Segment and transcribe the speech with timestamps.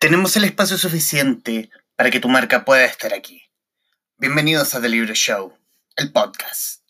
[0.00, 3.42] Tenemos el espacio suficiente para que tu marca pueda estar aquí.
[4.16, 5.52] Bienvenidos a The Libro Show,
[5.94, 6.80] el podcast.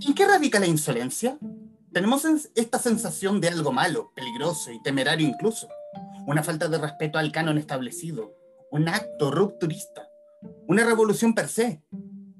[0.00, 1.38] ¿En qué radica la insolencia?
[1.92, 2.24] Tenemos
[2.56, 5.68] esta sensación de algo malo, peligroso y temerario incluso,
[6.26, 8.34] una falta de respeto al canon establecido,
[8.72, 10.08] un acto rupturista,
[10.66, 11.82] una revolución per se.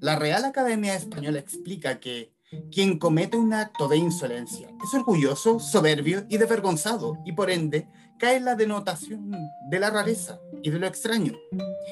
[0.00, 2.32] La Real Academia Española explica que
[2.70, 7.88] quien comete un acto de insolencia es orgulloso, soberbio y desvergonzado, y por ende
[8.18, 9.32] cae en la denotación
[9.68, 11.32] de la rareza y de lo extraño.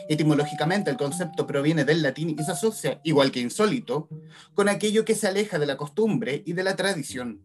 [0.09, 4.09] Etimológicamente el concepto proviene del latín y se asocia, igual que insólito,
[4.55, 7.43] con aquello que se aleja de la costumbre y de la tradición.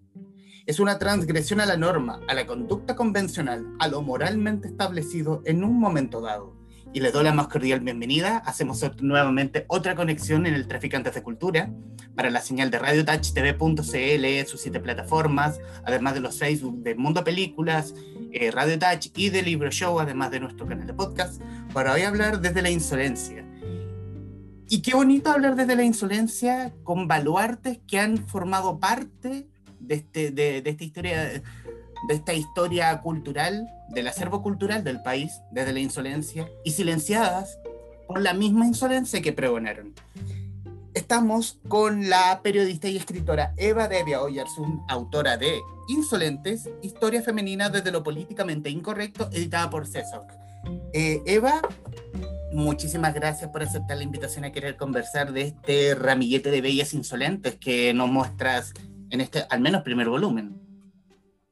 [0.65, 5.63] Es una transgresión a la norma, a la conducta convencional, a lo moralmente establecido en
[5.63, 6.56] un momento dado
[6.93, 8.37] y les doy la más cordial bienvenida.
[8.45, 11.69] Hacemos nuevamente otra conexión en el Traficantes de Cultura
[12.15, 16.95] para la señal de Radio Touch TV.cl, sus siete plataformas, además de los Facebook de
[16.95, 17.93] Mundo Películas,
[18.31, 21.41] eh, Radio Touch y de Libro Show, además de nuestro canal de podcast,
[21.73, 23.45] para hoy hablar desde la insolencia.
[24.69, 29.47] Y qué bonito hablar desde la insolencia con baluartes que han formado parte
[29.79, 31.41] de, este, de, de esta historia
[32.07, 37.59] de esta historia cultural, del acervo cultural del país desde la insolencia y silenciadas
[38.07, 39.93] por la misma insolencia que pregonaron.
[40.93, 47.91] Estamos con la periodista y escritora Eva Devia Oyarsun, autora de Insolentes, Historia Femenina desde
[47.91, 50.25] lo Políticamente Incorrecto, editada por César.
[50.93, 51.61] Eh, Eva,
[52.51, 57.55] muchísimas gracias por aceptar la invitación a querer conversar de este ramillete de bellas insolentes
[57.55, 58.73] que nos muestras
[59.09, 60.66] en este, al menos, primer volumen.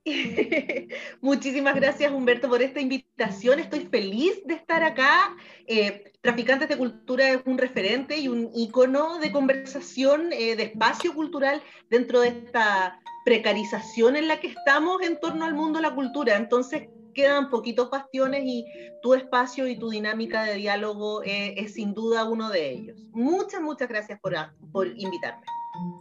[1.21, 3.59] Muchísimas gracias Humberto por esta invitación.
[3.59, 5.35] Estoy feliz de estar acá.
[5.67, 11.13] Eh, Traficantes de Cultura es un referente y un icono de conversación, eh, de espacio
[11.13, 15.95] cultural dentro de esta precarización en la que estamos en torno al mundo de la
[15.95, 16.37] cultura.
[16.37, 18.65] Entonces quedan poquitos bastiones y
[19.01, 22.99] tu espacio y tu dinámica de diálogo eh, es sin duda uno de ellos.
[23.11, 24.35] Muchas, muchas gracias por,
[24.71, 25.45] por invitarme.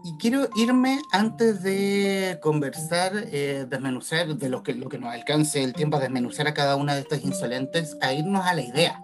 [0.02, 5.62] Y quiero irme antes de conversar, eh, desmenuzar de lo que, lo que nos alcance
[5.62, 9.02] el tiempo a desmenuzar a cada una de estas insolentes, a irnos a la idea.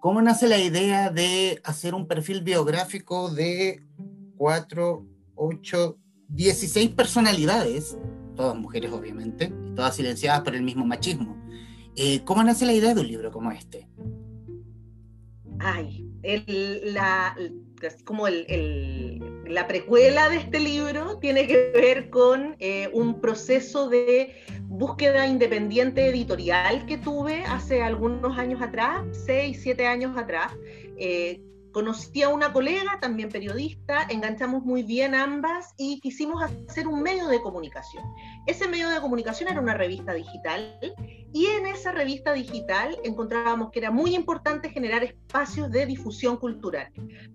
[0.00, 3.82] ¿Cómo nace la idea de hacer un perfil biográfico de
[4.36, 5.98] cuatro, ocho,
[6.28, 7.96] 16 personalidades,
[8.36, 11.36] todas mujeres obviamente, todas silenciadas por el mismo machismo?
[11.96, 13.88] Eh, ¿Cómo nace la idea de un libro como este?
[15.58, 17.34] Ay, el, la,
[18.04, 24.34] como el, la precuela de este libro tiene que ver con eh, un proceso de
[24.64, 30.52] búsqueda independiente editorial que tuve hace algunos años atrás, seis, siete años atrás.
[30.98, 31.40] Eh,
[31.78, 37.28] conocí a una colega, también periodista, enganchamos muy bien ambas y quisimos hacer un medio
[37.28, 38.02] de comunicación.
[38.48, 40.76] Ese medio de comunicación era una revista digital
[41.32, 46.90] y en esa revista digital encontrábamos que era muy importante generar espacios de difusión cultural,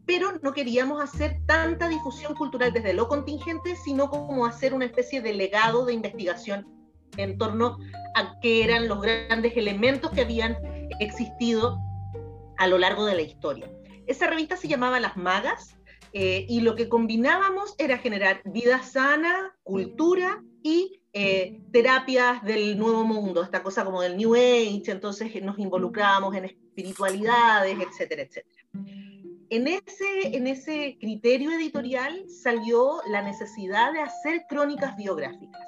[0.06, 5.22] pero no queríamos hacer tanta difusión cultural desde lo contingente, sino como hacer una especie
[5.22, 6.68] de legado de investigación
[7.16, 7.78] en torno
[8.16, 10.58] a qué eran los grandes elementos que habían
[11.00, 11.80] existido
[12.58, 13.70] a lo largo de la historia.
[14.08, 15.76] Esa revista se llamaba Las Magas
[16.12, 23.04] eh, y lo que combinábamos era generar vida sana, cultura y eh, terapias del nuevo
[23.04, 28.64] mundo, esta cosa como del New Age, entonces nos involucramos en espiritualidades, etcétera, etcétera.
[29.50, 35.62] En ese, en ese criterio editorial salió la necesidad de hacer crónicas biográficas.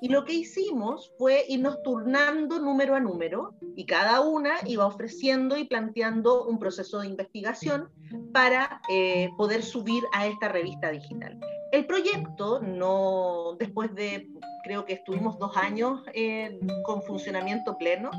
[0.00, 5.56] Y lo que hicimos fue irnos turnando número a número y cada una iba ofreciendo
[5.56, 7.90] y planteando un proceso de investigación
[8.32, 11.38] para eh, poder subir a esta revista digital.
[11.72, 14.28] El proyecto, no, después de,
[14.64, 18.10] creo que estuvimos dos años eh, con funcionamiento pleno,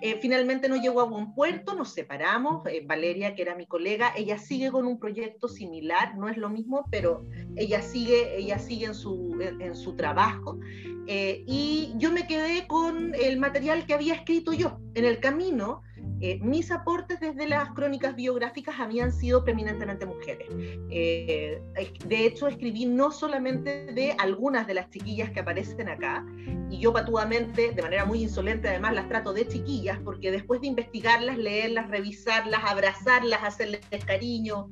[0.00, 2.62] eh, finalmente no llegó a buen puerto, nos separamos.
[2.86, 6.86] Valeria, que era mi colega, ella sigue con un proyecto similar, no es lo mismo,
[6.90, 7.24] pero
[7.56, 10.58] ella sigue, ella sigue en, su, en su trabajo.
[11.06, 14.78] Eh, y yo me quedé con el material que había escrito yo.
[14.94, 15.82] En el camino,
[16.20, 20.48] eh, mis aportes desde las crónicas biográficas habían sido preeminentemente mujeres.
[20.90, 21.62] Eh,
[22.06, 26.24] de hecho, escribí no solamente de algunas de las chiquillas que aparecen acá,
[26.70, 30.66] y yo patuamente, de manera muy insolente además, las trato de chiquillas, porque después de
[30.66, 34.68] investigarlas, leerlas, revisarlas, abrazarlas, hacerles cariño,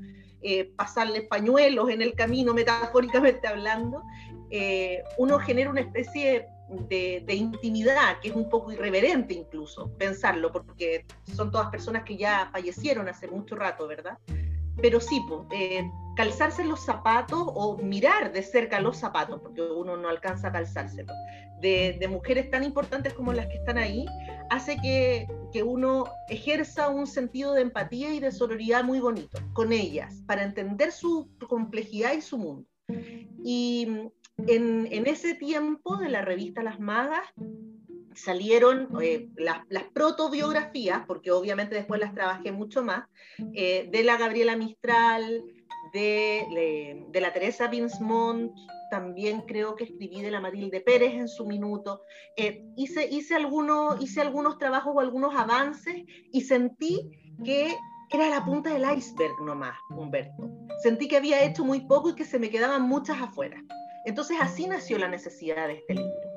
[0.76, 4.02] pasarles pañuelos en el camino, metafóricamente hablando,
[4.50, 11.04] eh, uno genera una especie de, intimidad que es un poco irreverente incluso pensarlo, porque
[11.34, 14.18] son todas personas que ya fallecieron hace mucho rato, ¿verdad?
[14.80, 15.40] pero sí, pues,
[16.16, 21.12] calzarse los zapatos o mirar de cerca los zapatos, porque uno no alcanza a calzárselo,
[21.60, 24.06] de, de mujeres tan importantes como las que están ahí,
[24.50, 29.72] hace que, que, uno ejerza un sentido de empatía y de sororidad muy bonito con
[29.72, 32.68] ellas, para entender su complejidad y su mundo.
[33.42, 37.26] Y en, en ese tiempo de la revista Las Magas,
[38.14, 43.06] salieron eh, las, las, protobiografías, porque obviamente después las trabajé mucho más,
[43.54, 45.44] eh, de la Gabriela Mistral,
[45.92, 48.52] de, de la Teresa Binsmont,
[48.90, 52.02] también creo que escribí de la Matilde Pérez en su minuto.
[52.36, 57.10] Eh, hice, hice, algunos, hice algunos trabajos o algunos avances y sentí
[57.44, 57.76] que
[58.10, 60.50] era la punta del iceberg nomás, Humberto.
[60.82, 63.62] Sentí que había hecho muy poco y que se me quedaban muchas afuera.
[64.06, 66.36] Entonces así nació la necesidad de este libro.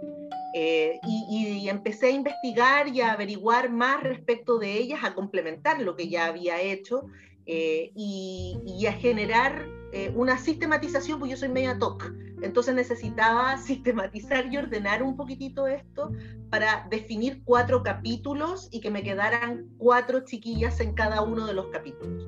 [0.53, 5.95] Eh, y, empecé a investigar y a averiguar más respecto de ellas, a complementar lo
[5.95, 7.05] que ya había hecho
[7.45, 12.11] eh, y, a generar eh, una sistematización, pues yo soy media TOC,
[12.41, 16.11] entonces necesitaba sistematizar y ordenar un poquitito esto
[16.49, 21.67] para definir cuatro capítulos y que me quedaran cuatro chiquillas en cada uno de los
[21.67, 22.27] capítulos.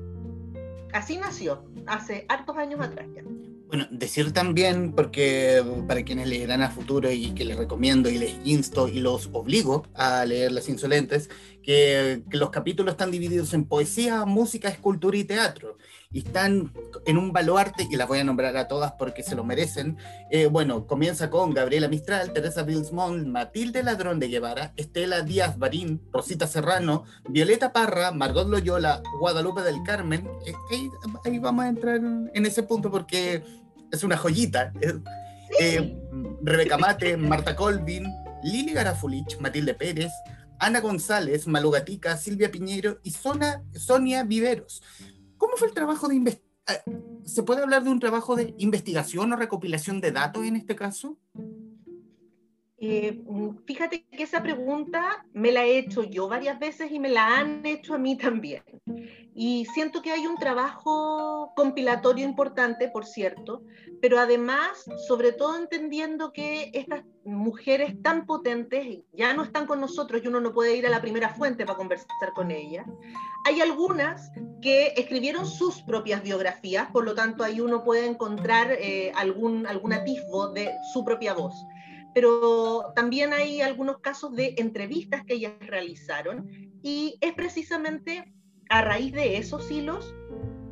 [0.92, 3.24] Así nació, hace hartos años atrás ya.
[3.72, 8.34] Bueno, decir también, porque para quienes leerán a futuro y que les recomiendo y les
[8.44, 11.30] insto y los obligo a leer Las Insolentes,
[11.62, 15.78] que, los capítulos están divididos en poesía, música, escultura y teatro.
[16.10, 16.70] Y están
[17.06, 19.96] en un baluarte, y las voy a nombrar a todas porque se lo merecen.
[20.30, 26.02] Eh, bueno, comienza con Gabriela Mistral, Teresa Bilsmont, Matilde Ladrón de Guevara, Estela Díaz Barín,
[26.12, 30.28] Rosita Serrano, Violeta Parra, Margot Loyola, Guadalupe del Carmen.
[30.44, 30.52] Eh,
[31.24, 33.61] ahí vamos a entrar en ese punto porque
[33.92, 34.72] es una joyita.
[35.60, 35.96] Eh,
[36.42, 38.06] Rebeca Mate, Marta Colvin,
[38.42, 40.10] Lili Garafulich, Matilde Pérez,
[40.58, 44.82] Ana González, Malugatica, Silvia Piñero y Sonia Viveros.
[45.36, 46.52] ¿Cómo fue el trabajo de investigación?
[46.68, 50.74] Eh, ¿Se puede hablar de un trabajo de investigación o recopilación de datos en este
[50.74, 51.18] caso?
[52.78, 53.22] Eh,
[53.64, 57.64] fíjate que esa pregunta me la he hecho yo varias veces y me la han
[57.64, 58.62] hecho a mí también.
[59.34, 63.62] Y siento que hay un trabajo compilatorio importante, por cierto,
[64.02, 70.22] pero además, sobre todo entendiendo que estas mujeres tan potentes ya no están con nosotros
[70.22, 72.86] y uno no puede ir a la primera fuente para conversar con ellas.
[73.46, 74.30] Hay algunas
[74.60, 79.94] que escribieron sus propias biografías, por lo tanto ahí uno puede encontrar eh, algún, algún
[79.94, 81.54] atisbo de su propia voz
[82.14, 86.46] pero también hay algunos casos de entrevistas que ellas realizaron
[86.82, 88.32] y es precisamente
[88.72, 90.14] a raíz de esos hilos,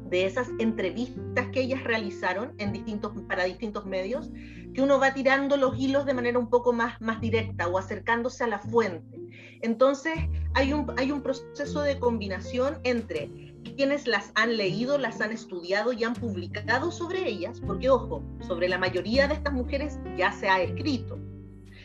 [0.09, 4.31] de esas entrevistas que ellas realizaron en distintos, para distintos medios,
[4.73, 8.43] que uno va tirando los hilos de manera un poco más, más directa o acercándose
[8.43, 9.21] a la fuente.
[9.61, 10.15] Entonces
[10.55, 15.93] hay un, hay un proceso de combinación entre quienes las han leído, las han estudiado
[15.93, 20.49] y han publicado sobre ellas, porque ojo, sobre la mayoría de estas mujeres ya se
[20.49, 21.19] ha escrito,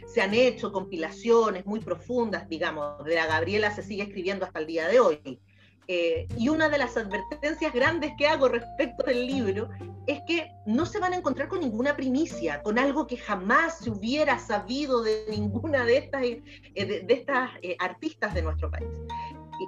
[0.07, 4.67] se han hecho compilaciones muy profundas, digamos, de la Gabriela se sigue escribiendo hasta el
[4.67, 5.41] día de hoy.
[5.87, 9.69] Eh, y una de las advertencias grandes que hago respecto del libro
[10.07, 13.91] es que no se van a encontrar con ninguna primicia, con algo que jamás se
[13.91, 16.41] hubiera sabido de ninguna de estas, eh,
[16.75, 18.89] de, estas eh, artistas de nuestro país.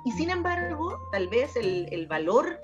[0.05, 2.59] Y, sin embargo, tal vez el, el valor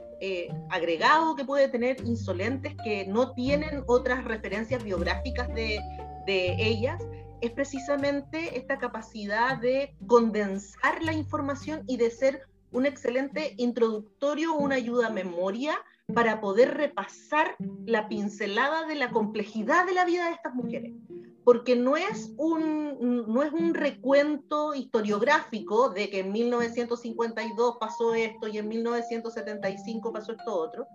[0.69, 5.81] agregado que puede tener Insolentes, que no tienen otras referencias biográficas de,
[6.25, 7.03] de ellas,
[7.41, 14.75] es precisamente esta capacidad de condensar la información y de ser un excelente introductorio, una
[14.75, 15.75] ayuda a memoria
[16.13, 20.93] para poder repasar la pincelada de la complejidad de la vida de estas mujeres.
[21.45, 28.47] Porque no es un, no es un recuento historiográfico de que en 1952 pasó esto
[28.47, 30.87] y en 1975 pasó esto otro,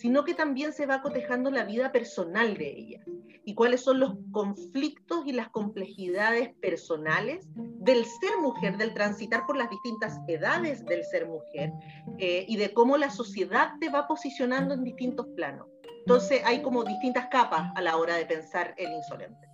[0.00, 3.04] sino que también se va cotejando la vida personal de ellas
[3.44, 9.58] y cuáles son los conflictos y las complejidades personales del ser mujer, del transitar por
[9.58, 11.72] las distintas edades del ser mujer
[12.18, 15.66] eh, y de cómo la sociedad te va posicionando en distintos planos.
[15.98, 19.48] Entonces hay como distintas capas a la hora de pensar el insolente.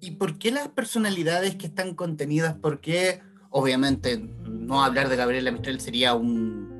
[0.00, 2.56] ¿Y por qué las personalidades que están contenidas?
[2.62, 6.75] Porque obviamente no hablar de Gabriela Mistral sería un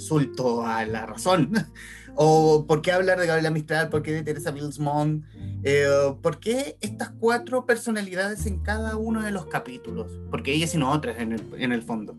[0.00, 1.52] insulto a la razón.
[2.16, 3.88] ¿O por qué hablar de Gabriela Mistral?
[3.88, 5.24] ¿Por qué de Teresa Bilsmont?
[5.62, 5.86] Eh,
[6.22, 10.10] ¿Por qué estas cuatro personalidades en cada uno de los capítulos?
[10.30, 12.16] Porque ellas y no otras en el, en el fondo.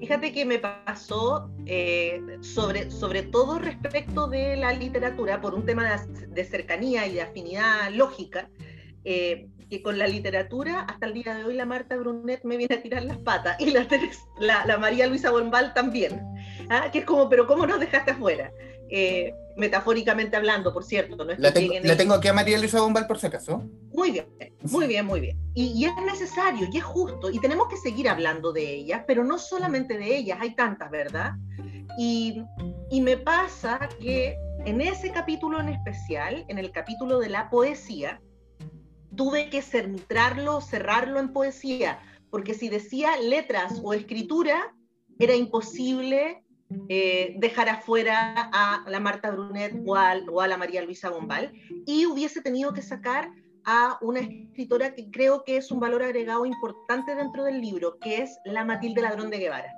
[0.00, 6.04] Fíjate que me pasó eh, sobre, sobre todo respecto de la literatura, por un tema
[6.28, 8.50] de, cercanía y de afinidad lógica,
[9.04, 12.74] eh, que con la literatura, hasta el día de hoy, la Marta Brunet me viene
[12.74, 13.86] a tirar las patas y la,
[14.66, 16.20] la, María Luisa Bombal también.
[16.68, 16.90] ¿ah?
[16.92, 18.52] Que es como, pero ¿cómo nos dejaste afuera?
[18.90, 21.16] Eh, metafóricamente hablando, por cierto.
[21.16, 23.64] No la, tengo, la tengo aquí a María Luisa Bombal por si acaso.
[23.94, 24.26] Muy bien,
[24.70, 25.38] muy bien, muy bien.
[25.54, 29.24] Y, y, es necesario y es justo, y tenemos que seguir hablando de ellas, pero
[29.24, 31.32] no solamente de ellas, hay tantas, ¿verdad?
[31.96, 32.42] Y,
[32.90, 34.36] y me pasa que
[34.66, 38.20] en ese capítulo en especial, en el capítulo de la poesía,
[39.16, 42.00] tuve que centrarlo, cerrarlo en poesía,
[42.30, 44.74] porque si decía letras o escritura,
[45.18, 46.42] era imposible
[46.88, 51.52] eh, dejar afuera a la Marta Brunet o a, la María Luisa Bombal,
[51.86, 53.30] y hubiese tenido que sacar
[53.64, 58.22] a una escritora que creo que es un valor agregado importante dentro del libro, que
[58.22, 59.72] es la Matilde Ladrón de Guevara.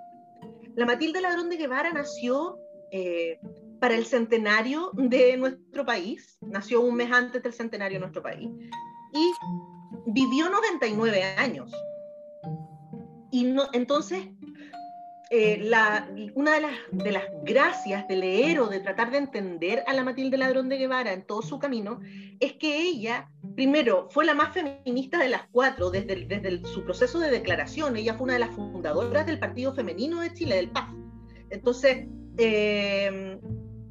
[0.77, 2.59] La Matilde Ladrón de Guevara nació
[2.93, 3.39] eh,
[3.81, 8.49] para el centenario de nuestro país, nació un mes antes del centenario de nuestro país,
[9.15, 9.33] y
[10.07, 11.73] vivió 99 años.
[13.31, 14.29] Y no, entonces,
[15.31, 19.83] eh, la, una de las, de las gracias de leer o de tratar de entender
[19.87, 22.01] a la Matilde Ladrón de Guevara en todo su camino
[22.39, 27.19] es que ella, primero, fue la más feminista de las cuatro desde, desde su proceso
[27.19, 27.97] de declaración.
[27.97, 30.91] Ella fue una de las fundadoras del Partido Femenino de Chile, del PAF.
[31.51, 32.07] Entonces,
[32.39, 33.41] eh,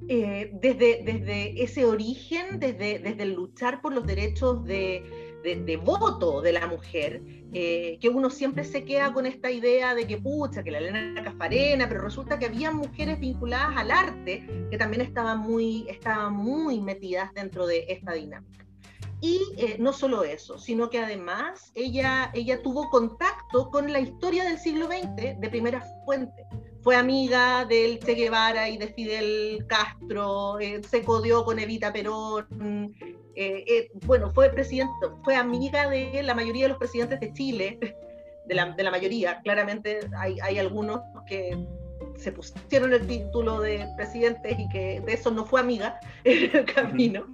[0.10, 6.42] eh, desde, desde ese origen, desde, desde el luchar por los derechos de, de, voto
[6.42, 7.22] de la mujer,
[7.54, 11.24] eh, que uno siempre se queda con esta idea de que pucha, que la Elena
[11.24, 16.80] Cafarena, pero resulta que había mujeres vinculadas al arte que también estaban muy, estaban muy
[16.80, 18.66] metidas dentro de esta dinámica.
[19.22, 24.44] Y eh, no solo eso, sino que además ella, ella tuvo contacto con la historia
[24.44, 26.46] del siglo XX de primera fuente
[26.84, 32.94] fue amiga del Che Guevara y de Fidel Castro, eh, se codió con Evita Perón,
[33.36, 37.80] eh, eh, bueno, fue presidente, fue amiga de la mayoría de los presidentes de Chile,
[38.48, 41.58] de la, mayoría, claramente hay, hay, algunos que
[42.18, 46.66] se pusieron el título de presidentes y que de eso no fue amiga en el
[46.66, 47.26] camino.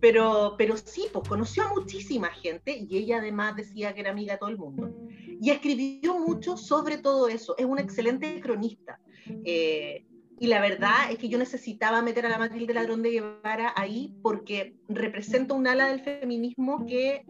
[0.00, 4.34] Pero, pero sí, pues conoció a muchísima gente y ella además decía que era amiga
[4.34, 4.94] de todo el mundo.
[5.40, 7.56] Y escribió mucho sobre todo eso.
[7.58, 9.00] Es una excelente cronista.
[9.44, 10.04] Eh,
[10.40, 14.14] y la verdad es que yo necesitaba meter a la Matilde Ladrón de Guevara ahí
[14.22, 17.24] porque representa un ala del feminismo que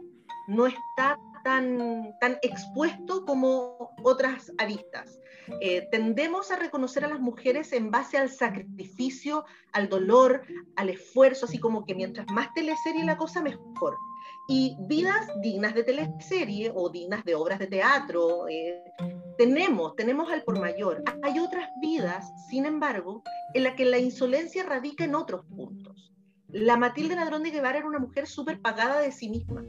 [0.47, 5.19] no está tan, tan expuesto como otras aristas.
[5.61, 10.43] Eh, tendemos a reconocer a las mujeres en base al sacrificio, al dolor,
[10.77, 13.97] al esfuerzo, así como que mientras más teleserie la cosa, mejor.
[14.49, 18.83] Y vidas dignas de teleserie o dignas de obras de teatro, eh,
[19.37, 21.03] tenemos, tenemos al por mayor.
[21.23, 23.23] Hay otras vidas, sin embargo,
[23.55, 26.13] en las que la insolencia radica en otros puntos.
[26.49, 29.65] La Matilde Ladrón de Guevara era una mujer súper pagada de sí misma.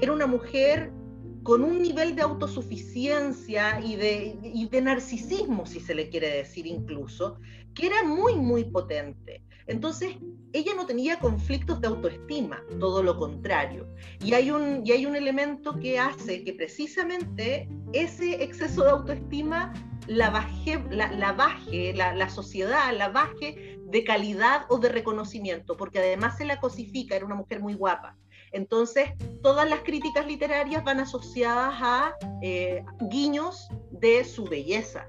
[0.00, 0.92] Era una mujer
[1.42, 6.66] con un nivel de autosuficiencia y de, y de narcisismo, si se le quiere decir
[6.66, 7.38] incluso,
[7.74, 9.42] que era muy, muy potente.
[9.66, 10.16] Entonces,
[10.52, 13.86] ella no tenía conflictos de autoestima, todo lo contrario.
[14.24, 19.72] Y hay un, y hay un elemento que hace que precisamente ese exceso de autoestima
[20.08, 26.00] la baje, la, baje la, la, sociedad, la baje de calidad o de reconocimiento, porque
[26.00, 28.16] además se la cosifica, era una mujer muy guapa.
[28.52, 29.10] Entonces,
[29.42, 35.06] todas las críticas literarias van asociadas a eh, guiños de su belleza,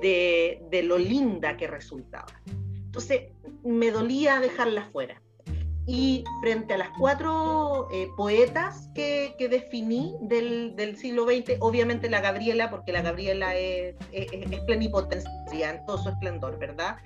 [0.00, 2.40] de, lo linda que resultaba.
[2.84, 3.32] Entonces,
[3.64, 5.22] me dolía dejarla fuera.
[5.88, 12.70] Y frente a las cuatro eh, poetas que, definí del, siglo XX, obviamente la Gabriela,
[12.70, 14.26] porque la Gabriela es, es,
[15.86, 16.96] todo su esplendor, ¿verdad?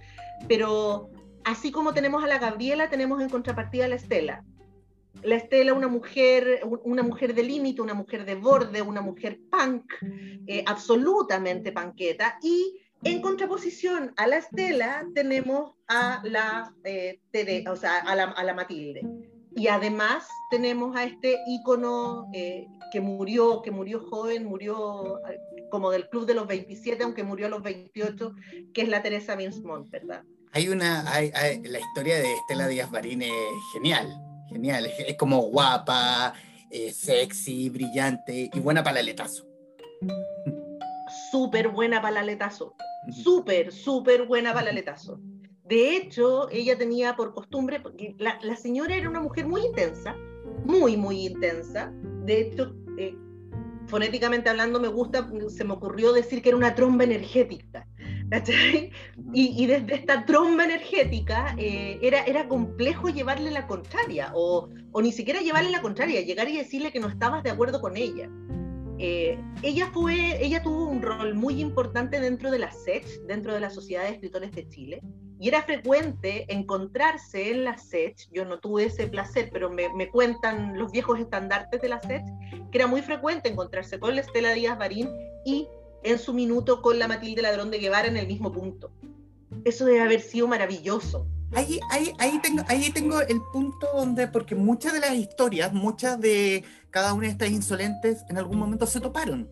[0.49, 1.11] Pero
[1.45, 4.45] así como tenemos a la Gabriela, tenemos en contrapartida a la Estela,
[5.23, 9.93] la Estela, una mujer, una mujer de límite, una mujer de borde, una mujer punk,
[10.47, 17.19] eh, absolutamente panqueta, y en contraposición a la Estela tenemos a la, eh,
[17.69, 19.03] o sea, a la, a Matilde.
[19.57, 25.21] Y además tenemos a este ícono eh, que murió, que murió joven, murió
[25.71, 28.35] como del club de los 27, aunque murió a los 28,
[28.73, 30.23] que es la Teresa Minsmont, ¿verdad?
[30.53, 33.33] Hay una, la historia de Estela Díaz Barín es
[33.73, 34.09] genial
[34.51, 36.35] Genial, es, como guapa,
[36.71, 39.47] eh, sexy, brillante y buena para el aletazo.
[41.31, 42.75] Súper buena para el aletazo.
[43.11, 45.21] Súper, súper buena para el aletazo.
[45.65, 50.17] De hecho, ella tenía por costumbre, porque la, señora era una mujer muy intensa,
[50.65, 51.93] muy, muy intensa.
[52.25, 53.15] De hecho, eh,
[53.87, 57.87] fonéticamente hablando, me gusta, se me ocurrió decir que era una tromba energética
[59.33, 65.13] Y, desde esta tromba energética eh, era, era complejo llevarle la contraria, o, o, ni
[65.13, 68.31] siquiera llevarle la contraria, llegar y decirle que no estabas de acuerdo con ella.
[68.99, 73.61] Eh, ella, fue, ella tuvo un rol muy importante dentro de la SECH, dentro de
[73.61, 75.01] la Sociedad de Escritores de Chile,
[75.41, 80.11] y era frecuente encontrarse en la SECH, yo no tuve ese placer, pero me, me
[80.11, 82.27] cuentan los viejos estandartes de la SECH,
[82.71, 85.09] que era muy frecuente encontrarse con la Estela Díaz Barín
[85.47, 85.67] y
[86.03, 88.91] en su minuto con la Matilde Ladrón de Guevara en el mismo punto.
[89.65, 91.27] Eso debe haber sido maravilloso.
[91.53, 96.21] Ahí, ahí, ahí, tengo, ahí tengo el punto donde, porque muchas de las historias, muchas
[96.21, 99.49] de cada una de estas insolentes en algún momento se toparon.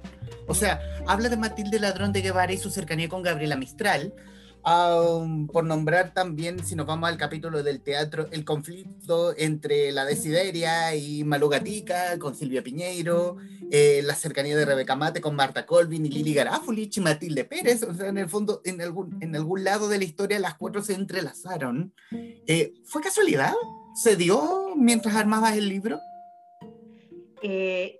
[0.46, 4.14] O sea, habla de Matilde Ladrón de Guevara y su cercanía con Gabriela Mistral,
[4.62, 10.94] por nombrar también, si nos vamos al capítulo del teatro, el conflicto entre la Desideria
[10.94, 13.36] y Malugatica con Silvia Piñeiro,
[13.70, 17.82] eh, la cercanía de Rebeca Mate con Marta Colvin y Lili Garafulich y Matilde Pérez.
[17.82, 20.82] O sea, en el fondo, en algún, en algún lado de la historia, las cuatro
[20.82, 21.94] se entrelazaron.
[22.10, 23.54] Eh, ¿Fue casualidad?
[23.94, 25.98] ¿Se dio mientras armabas el libro?
[27.42, 27.98] Eh,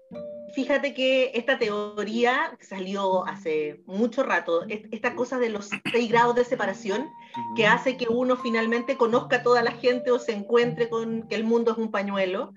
[0.55, 6.45] fíjate que esta teoría salió hace mucho rato, esta cosa de los seis grados de
[6.45, 7.09] separación,
[7.57, 11.35] que hace que uno finalmente conozca a toda la gente o se encuentre con que
[11.35, 12.53] el mundo es un pañuelo,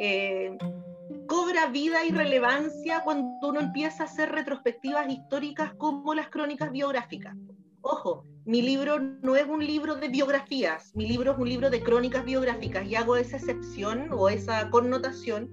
[0.00, 0.56] eh,
[1.26, 7.36] cobra vida y relevancia cuando uno empieza a hacer retrospectivas históricas como las crónicas biográficas.
[7.82, 11.82] Ojo, mi libro no es un libro de biografías, mi libro es un libro de
[11.82, 15.50] crónicas biográficas y hago esa excepción o esa connotación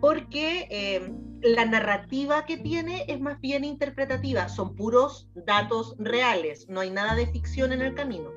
[0.00, 6.80] porque eh, la narrativa que tiene es más bien interpretativa, son puros datos reales, no
[6.80, 8.30] hay nada de ficción en el camino,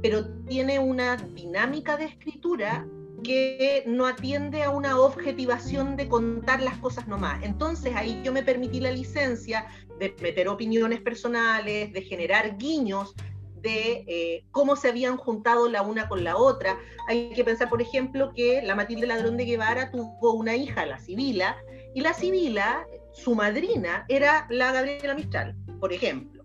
[0.00, 2.86] pero tiene una dinámica de escritura
[3.24, 7.42] que no atiende a una objetivación de contar las cosas nomás.
[7.42, 9.66] Entonces ahí yo me permití la licencia
[9.98, 13.14] de meter opiniones personales, de generar guiños,
[13.62, 16.78] de eh, cómo se habían juntado la una con la otra.
[17.08, 20.98] Hay que pensar, por ejemplo, que la Matilde Ladrón de Guevara tuvo una hija, la
[20.98, 21.56] Sibila,
[21.94, 26.44] y la Sibila, su madrina, era la Gabriela Mistral, por ejemplo.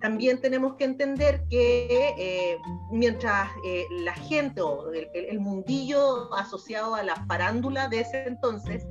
[0.00, 2.58] También tenemos que entender que eh,
[2.90, 8.86] mientras eh, la gente o el, mundillo asociado a la farándula de ese entonces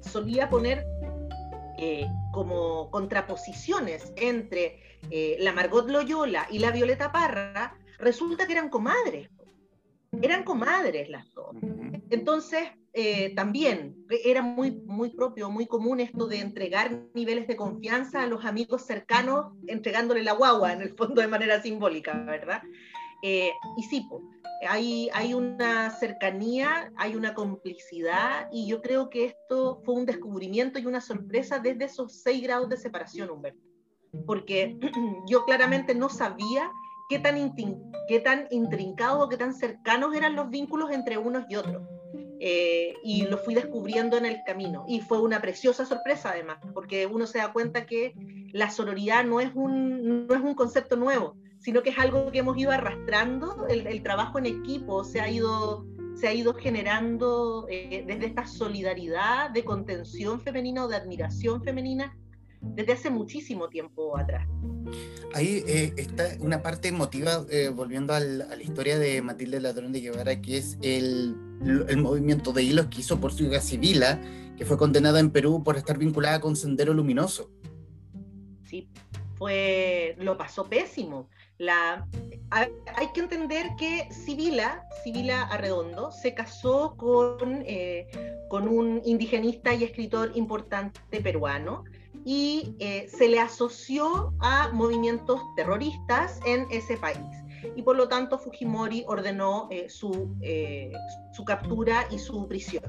[0.00, 0.86] solía poner
[2.32, 9.30] como contraposiciones entre eh, la Margot Loyola y la Violeta Parra, resulta que eran comadres.
[10.20, 11.54] Eran comadres las dos.
[12.10, 12.68] Entonces,
[13.00, 18.26] eh, también era muy, muy propio, muy común esto de entregar niveles de confianza a
[18.26, 22.60] los amigos cercanos, entregándole la guagua, en el fondo de manera simbólica, ¿verdad?
[23.22, 24.04] Eh, y sí,
[24.68, 30.80] hay, hay una cercanía, hay una complicidad, y yo creo que esto fue un descubrimiento
[30.80, 33.62] y una sorpresa desde esos seis grados de separación, Humberto
[34.26, 34.76] porque
[35.28, 36.68] yo claramente no sabía
[37.08, 37.54] qué tan,
[38.08, 41.82] qué tan intrincados o qué tan cercanos eran los vínculos entre unos y otros.
[42.40, 44.84] Eh, y lo fui descubriendo en el camino.
[44.88, 48.14] Y fue una preciosa sorpresa además, porque uno se da cuenta que
[48.52, 52.38] la sororidad no es un, no es un concepto nuevo, sino que es algo que
[52.38, 58.04] hemos ido arrastrando, el, trabajo en equipo se ha ido, se ha ido generando eh,
[58.06, 62.16] desde esta solidaridad de contención femenina o de admiración femenina
[62.60, 64.46] desde hace muchísimo tiempo atrás.
[65.34, 70.00] Ahí eh, está una parte emotiva, eh, volviendo a la historia de Matilde Ladrón de
[70.00, 71.36] Guevara, que es el,
[71.96, 74.20] movimiento de hilos que hizo por su hija Sibila,
[74.56, 77.50] que fue condenada en Perú por estar vinculada con Sendero Luminoso.
[78.64, 78.88] Sí,
[79.36, 81.28] fue, lo pasó pésimo.
[81.58, 82.06] La,
[82.50, 88.06] hay, que entender que Sibila, Sibila Arredondo, se casó con, eh,
[88.48, 91.84] con un indigenista y escritor importante peruano,
[92.24, 97.18] y eh, se le asoció a movimientos terroristas en ese país.
[97.76, 100.92] Y por lo tanto Fujimori ordenó eh, su, eh,
[101.32, 102.84] su captura y su prisión.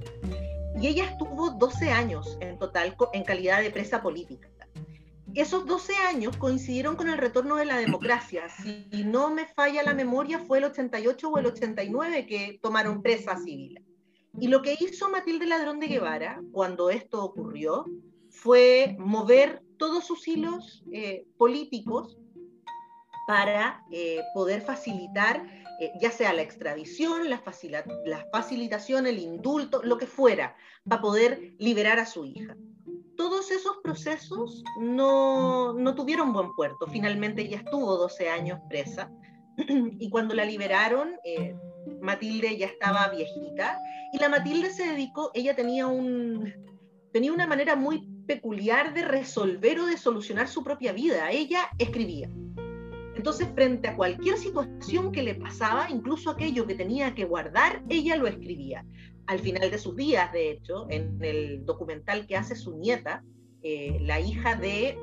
[0.79, 4.49] Y ella estuvo 12 años en total en calidad de presa política.
[5.35, 8.49] Esos 12 años coincidieron con el retorno de la democracia.
[8.49, 13.37] Si no me falla la memoria, fue el 88 o el 89 que tomaron presa
[13.37, 13.83] civil.
[14.39, 17.85] Y lo que hizo Matilde Ladrón de Guevara cuando esto ocurrió
[18.29, 22.18] fue mover todos sus hilos eh, políticos
[23.29, 25.45] para eh, poder facilitar
[25.79, 27.43] eh, ya sea la extradición, la,
[28.03, 32.57] la, facilitación, el indulto, lo que fuera, para poder liberar a su hija.
[33.15, 36.87] Todos esos procesos no, no tuvieron buen puerto.
[36.87, 39.11] Finalmente ella estuvo 12 años presa
[39.67, 41.11] y cuando la liberaron,
[42.01, 43.79] Matilde ya estaba viejita
[44.11, 46.51] y la Matilde se dedicó, ella tenía un,
[47.13, 51.29] tenía una manera muy peculiar de resolver o de solucionar su propia vida.
[51.29, 52.27] Ella escribía.
[53.19, 58.15] Entonces, frente a cualquier situación que le pasaba, incluso aquello que tenía que guardar, ella
[58.15, 58.85] lo escribía.
[59.25, 63.21] Al final de sus días, de hecho, en el documental que hace su nieta,
[63.61, 64.97] eh, la hija de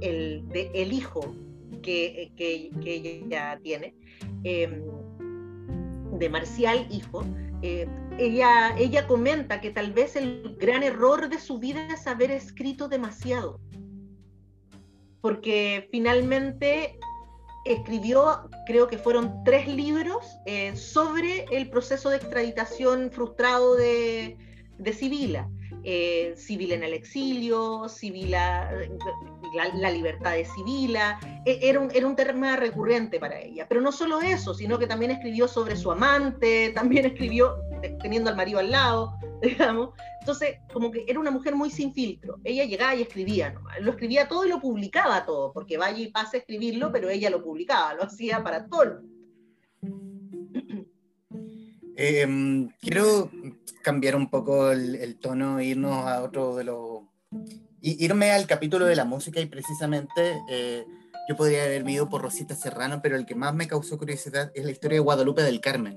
[0.00, 1.32] el, de el hijo
[1.80, 3.94] que, que, ella tiene,
[4.42, 4.82] em,
[6.18, 7.24] de Marcial Hijo,
[7.62, 7.86] eh,
[8.18, 12.88] ella, ella comenta que tal vez el gran error de su vida es haber escrito
[12.88, 13.60] demasiado,
[15.20, 16.98] porque finalmente
[17.64, 24.36] escribió, creo que fueron tres libros eh, sobre el proceso de extraditación frustrado de,
[24.78, 25.48] de Sibila.
[25.86, 28.70] Eh, Civil en el exilio, Sibila,
[29.74, 33.66] la, libertad de Sibila, e, era un, era un tema recurrente para ella.
[33.68, 37.56] Pero no solo eso, sino que también escribió sobre su amante, también escribió
[38.00, 39.90] teniendo al marido al lado, digamos.
[40.20, 42.38] Entonces, como que era una mujer muy sin filtro.
[42.44, 43.54] Ella llegaba y escribía.
[43.80, 47.28] Lo escribía todo y lo publicaba todo, porque vaya y pase a escribirlo, pero ella
[47.28, 49.02] lo publicaba, lo hacía para todo.
[51.96, 53.30] Em, quiero
[53.82, 57.02] cambiar un poco el, tono, irnos a otro de los...
[57.80, 60.84] irme al capítulo de la música y precisamente eh,
[61.28, 64.64] yo podría haber ido por Rosita Serrano, pero el que más me causó curiosidad es
[64.64, 65.96] la historia de Guadalupe del Carmen.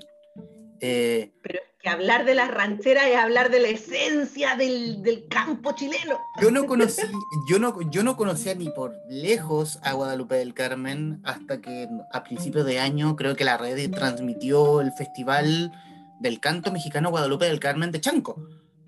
[0.79, 5.73] Eh, pero que hablar de las rancheras es hablar de la esencia del, del, campo
[5.73, 6.19] chileno.
[6.41, 7.01] Yo no conocí,
[7.49, 12.23] yo no, yo no conocía ni por lejos a Guadalupe del Carmen hasta que a
[12.23, 15.71] principios de año creo que la red transmitió el festival
[16.19, 18.41] del canto mexicano Guadalupe del Carmen de Chanco.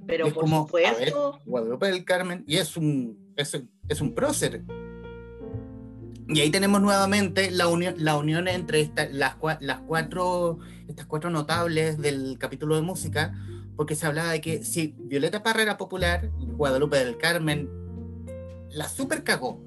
[0.06, 0.68] Pero es como,
[1.46, 4.64] Guadalupe del Carmen, y es un, es, es un prócer.
[6.28, 11.30] Y ahí tenemos nuevamente la unión, la unión entre esta, las, las cuatro, estas cuatro
[11.30, 13.36] notables del capítulo de música,
[13.76, 17.70] porque se hablaba de que si Violeta Parra era popular, Guadalupe del Carmen
[18.72, 19.62] la super cagó.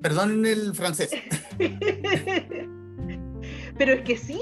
[0.00, 1.10] Perdón el francés.
[3.78, 4.38] Pero es que sí,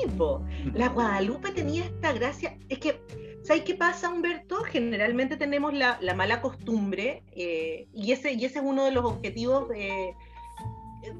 [0.74, 2.58] la Guadalupe tenía esta gracia.
[2.68, 3.00] Es que,
[3.42, 4.56] ¿sabes qué pasa, Humberto?
[4.64, 9.68] Generalmente tenemos la, mala costumbre, eh, y, ese, y ese es uno de los objetivos,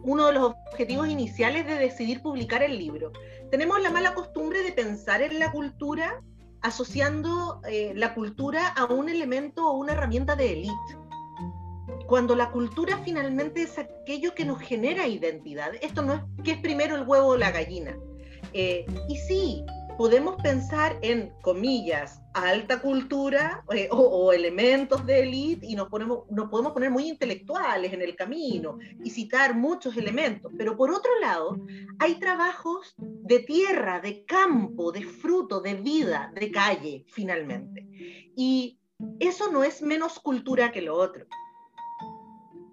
[0.03, 3.12] uno de los objetivos iniciales de decidir publicar el libro.
[3.51, 6.23] Tenemos la mala costumbre de pensar en la cultura
[6.62, 11.01] asociando eh, la cultura a un elemento o una herramienta de élite
[12.11, 15.70] cuando la cultura finalmente es aquello que nos genera identidad.
[15.81, 17.96] Esto no es que es primero el huevo o la gallina.
[18.53, 19.64] Eh, y sí,
[19.96, 26.51] podemos pensar en, comillas, alta cultura eh, o, elementos de élite y nos, ponemos, nos
[26.51, 30.51] podemos poner muy intelectuales en el camino y citar muchos elementos.
[30.59, 31.64] Pero por otro lado,
[32.01, 37.87] hay trabajos de tierra, de campo, de fruto, de vida, de calle, finalmente.
[38.37, 38.81] Y
[39.20, 41.27] eso no es menos cultura que lo otro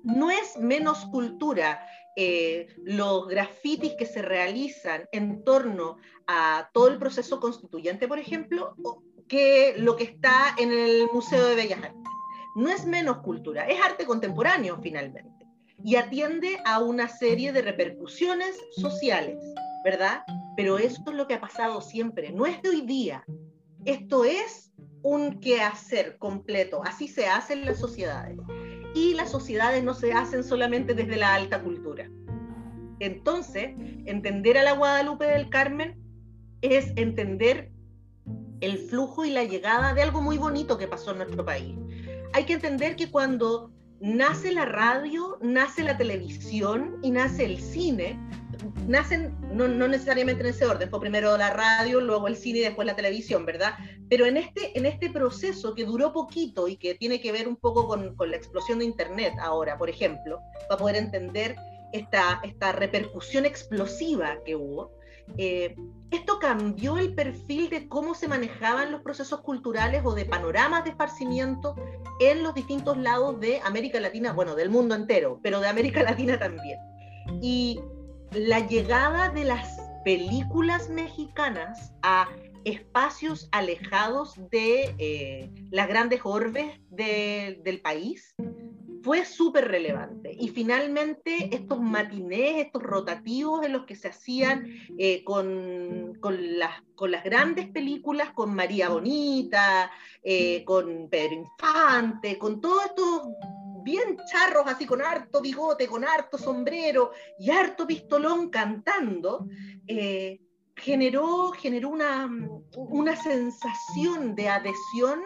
[0.07, 6.97] no es menos cultura eh, los grafitis que se realizan en torno a todo el
[6.97, 8.75] proceso constituyente, por ejemplo,
[9.27, 12.01] que lo que está en el Museo de Bellas Artes.
[12.55, 15.45] No es menos cultura, es arte contemporáneo finalmente
[15.83, 19.37] y atiende a una serie de repercusiones sociales,
[19.83, 20.23] ¿verdad?
[20.55, 23.23] Pero esto es lo que ha pasado siempre, no es de hoy día.
[23.85, 24.71] Esto es
[25.03, 28.37] un quehacer completo, así se hace en las sociedades
[28.97, 32.09] y las sociedades no se hacen solamente desde la alta cultura.
[32.99, 35.95] Entonces, entender a la Guadalupe del Carmen
[36.61, 37.71] es entender
[38.59, 41.75] el flujo y la llegada de algo muy bonito que pasó en nuestro país.
[42.33, 48.19] Hay que entender que cuando nace la radio, nace la televisión y nace el cine,
[48.87, 52.85] nacen no, necesariamente en ese orden, fue primero la radio, luego el cine y después
[52.85, 53.73] la televisión, ¿verdad?
[54.09, 57.55] Pero en este, en este proceso que duró poquito y que tiene que ver un
[57.55, 60.39] poco con, con la explosión de Internet ahora, por ejemplo,
[60.69, 61.55] para poder entender
[61.93, 64.91] esta, esta repercusión explosiva que hubo,
[65.37, 65.75] eh,
[66.11, 70.91] esto cambió el perfil de cómo se manejaban los procesos culturales o de panoramas de
[70.91, 71.75] esparcimiento
[72.21, 76.39] en los distintos lados de América Latina, bueno, del mundo entero, pero de América Latina
[76.39, 76.79] también.
[77.41, 77.81] Y
[78.31, 82.29] la llegada de las películas mexicanas a
[82.65, 88.35] espacios alejados de eh, las grandes orbes del país
[89.03, 90.35] fue súper relevante.
[90.39, 96.81] Y finalmente estos matinés, estos rotativos en los que se hacían eh, con, con, las,
[96.95, 99.91] con, las, grandes películas, con María Bonita,
[100.23, 103.21] eh, con Pedro Infante, con todos estos
[103.83, 109.47] bien charros, así con harto bigote, con harto sombrero y harto pistolón cantando,
[109.87, 110.41] eh,
[110.75, 112.29] generó, generó una,
[112.75, 115.21] una, sensación de adhesión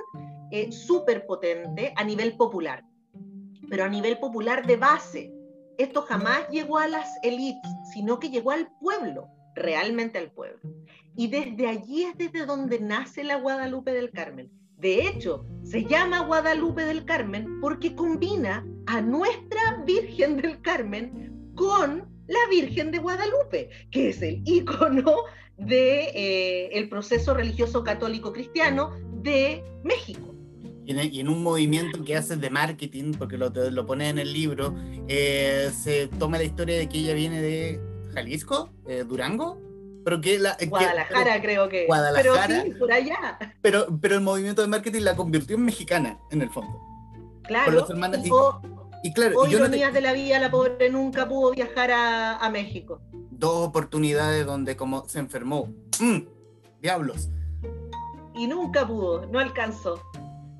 [0.51, 2.83] eh, súper potente a nivel popular,
[3.71, 5.33] pero a nivel popular de base,
[5.77, 10.59] esto jamás llegó a las élites, sino que llegó al pueblo, realmente al pueblo.
[11.15, 14.51] Y desde allí es desde donde nace la Guadalupe del Carmen.
[14.75, 22.09] De hecho, se llama Guadalupe del Carmen porque combina a nuestra Virgen del Carmen con
[22.27, 25.15] la Virgen de Guadalupe, que es el icono
[25.55, 30.30] del de, eh, proceso religioso católico cristiano de México.
[30.85, 34.75] Y en, un movimiento que hace de marketing, porque lo, lo pone en el libro,
[35.07, 37.79] eh, se toma la historia de que ella viene de
[38.13, 39.59] Jalisco, eh, Durango,
[40.03, 41.85] pero que la, Guadalajara creo que.
[41.85, 42.47] Guadalajara.
[42.47, 43.37] Pero sí, por allá.
[43.61, 46.79] Pero, pero el movimiento de marketing la convirtió en mexicana, en el fondo.
[47.43, 47.87] Claro.
[49.03, 53.01] y, claro, o ironías de la vida, la pobre nunca pudo viajar a, a, México.
[53.29, 55.69] Dos oportunidades donde como se enfermó.
[55.99, 56.19] Mm,
[56.81, 57.29] diablos.
[58.35, 60.01] Y nunca pudo, no alcanzó.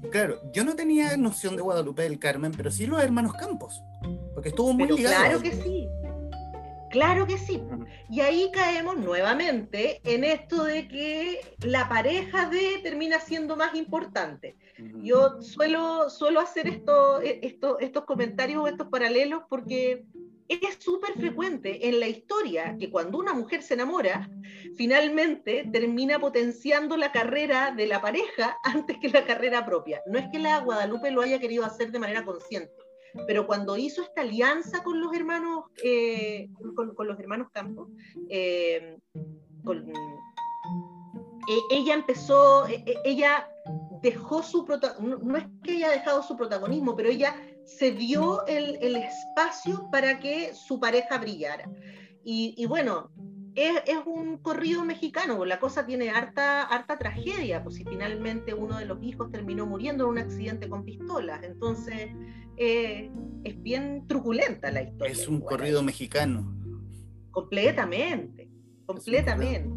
[0.10, 3.84] Claro, yo no tenía noción de Guadalupe del Carmen, pero sí los hermanos Campos,
[4.34, 5.16] porque estuvo muy ligado.
[5.16, 5.88] Claro que sí,
[6.90, 7.62] claro que sí.
[8.10, 14.56] Y ahí caemos nuevamente en esto de que la pareja de termina siendo más importante.
[15.04, 20.06] Yo suelo, suelo hacer esto, e, esto, estos comentarios o estos paralelos porque
[20.62, 24.30] es súper frecuente en la historia que cuando una mujer se enamora,
[24.76, 30.02] finalmente termina potenciando la carrera de la pareja antes que la carrera propia.
[30.08, 32.74] No es que la Guadalupe lo haya querido hacer de manera consciente,
[33.28, 37.90] pero cuando hizo esta alianza con los hermanos, eh, con, los hermanos Campos,
[38.30, 38.98] eh,
[41.48, 43.48] e, ella empezó, e, e, ella
[44.02, 48.78] dejó su protagonismo, no es que haya dejado su protagonismo, pero ella se dio el,
[48.82, 51.70] el espacio para que su pareja brillara.
[52.24, 53.12] Y, y bueno,
[53.56, 58.78] es, es, un corrido mexicano, la cosa tiene harta, harta tragedia, pues si finalmente uno
[58.78, 62.12] de los hijos terminó muriendo en un accidente con pistolas, entonces
[62.58, 63.12] eh,
[63.44, 65.12] es bien truculenta la historia.
[65.12, 66.56] Es un corrido mexicano.
[67.32, 68.50] Completamente,
[68.86, 69.70] completamente.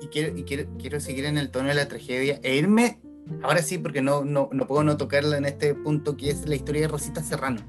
[0.00, 3.00] Y, quiero, y quiero, quiero seguir en el tono de la tragedia e irme
[3.42, 6.54] Ahora sí, porque no, no, no, puedo no tocarla en este punto, que es la
[6.54, 7.60] historia de Rosita Serrano,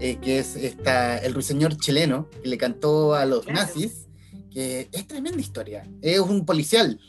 [0.00, 4.08] eh, que es esta, el ruiseñor chileno que le cantó a los nazis,
[4.50, 5.88] que es tremenda historia.
[6.02, 7.00] Es un policial.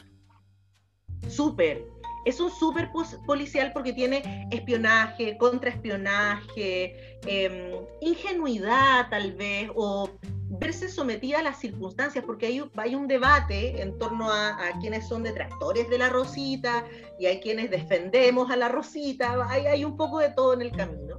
[1.28, 1.99] Súper.
[2.30, 2.92] Es un súper
[3.26, 10.12] policial porque tiene espionaje, contraespionaje, eh, ingenuidad tal vez, o
[10.60, 15.90] verse sometida a las circunstancias, porque hay, un debate en torno a, quienes son detractores
[15.90, 16.86] de la Rosita
[17.18, 20.72] y hay quienes defendemos a la Rosita, hay, hay un poco de todo en el
[20.72, 21.18] camino.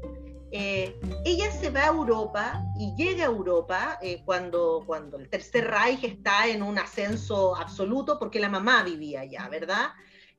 [0.52, 5.68] Eh, ella se va a Europa y llega a Europa eh, cuando, cuando el Tercer
[5.68, 9.90] Reich está en un ascenso absoluto, porque la mamá vivía allá, ¿verdad?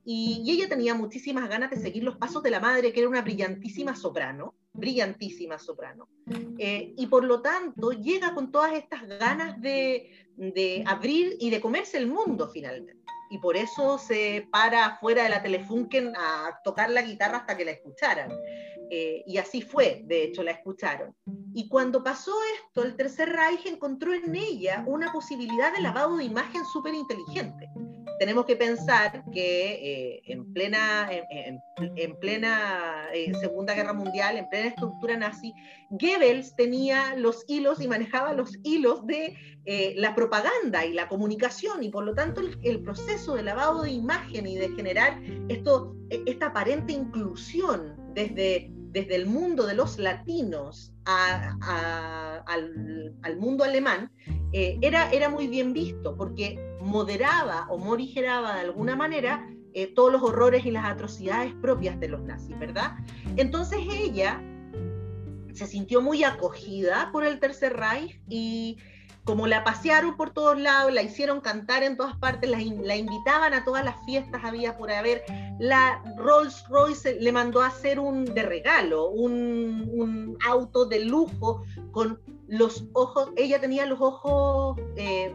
[0.04, 3.22] Y, ella tenía muchísimas ganas de seguir los pasos de la madre, que era una
[3.22, 6.08] brillantísima soprano, brillantísima soprano.
[6.58, 11.62] Eh, y por lo tanto llega con todas estas ganas de, de, abrir y de
[11.62, 13.01] comerse el mundo finalmente.
[13.32, 17.66] Y por eso se para afuera de la Telefunken a tocar la guitarra hasta que
[17.66, 18.30] la escucharan.
[18.90, 21.16] Eh, y así fue, de hecho, la escucharon.
[21.54, 26.26] Y cuando pasó esto, el Tercer Reich encontró en ella una posibilidad de lavado de
[26.26, 27.70] imagen súper inteligente
[28.22, 34.68] tenemos que pensar que eh, en plena, en, plena eh, Segunda Guerra Mundial, en plena
[34.68, 35.56] estructura nazi,
[35.90, 41.82] Goebbels tenía los hilos y manejaba los hilos de eh, la propaganda y la comunicación,
[41.82, 46.24] y por lo tanto el, proceso de lavado de imagen y de generar esto, e,
[46.26, 51.58] esta aparente inclusión desde, desde el mundo de los latinos al,
[53.22, 54.12] al, mundo alemán,
[54.52, 60.22] era, era muy bien visto, porque moderaba o morigeraba de alguna manera eh, todos los
[60.22, 62.96] horrores y las atrocidades propias de los nazis, ¿verdad?
[63.38, 64.42] Entonces ella
[65.54, 68.78] se sintió muy acogida por el Tercer Reich y
[69.24, 73.64] como la pasearon por todos lados, la hicieron cantar en todas partes, la, invitaban a
[73.64, 75.24] todas las fiestas, había por haber,
[75.60, 82.20] la Rolls Royce le mandó a hacer un de regalo, un, auto de lujo con
[82.48, 85.34] los ojos, ella tenía los ojos eh,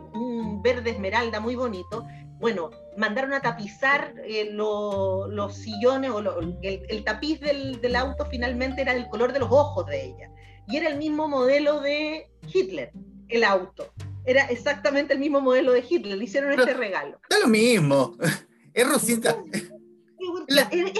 [0.62, 2.04] verde esmeralda muy bonito.
[2.40, 8.94] Bueno, mandaron a tapizar eh, los sillones o el, tapiz del, del, auto finalmente era
[8.94, 10.30] del color de los ojos de ella.
[10.66, 12.92] Y era el mismo modelo de Hitler,
[13.28, 13.92] el auto.
[14.24, 16.18] Era exactamente el mismo modelo de Hitler.
[16.18, 17.20] Le hicieron este regalo.
[17.28, 18.16] Es lo mismo.
[18.74, 19.42] Es Rosita.
[19.52, 19.70] Es,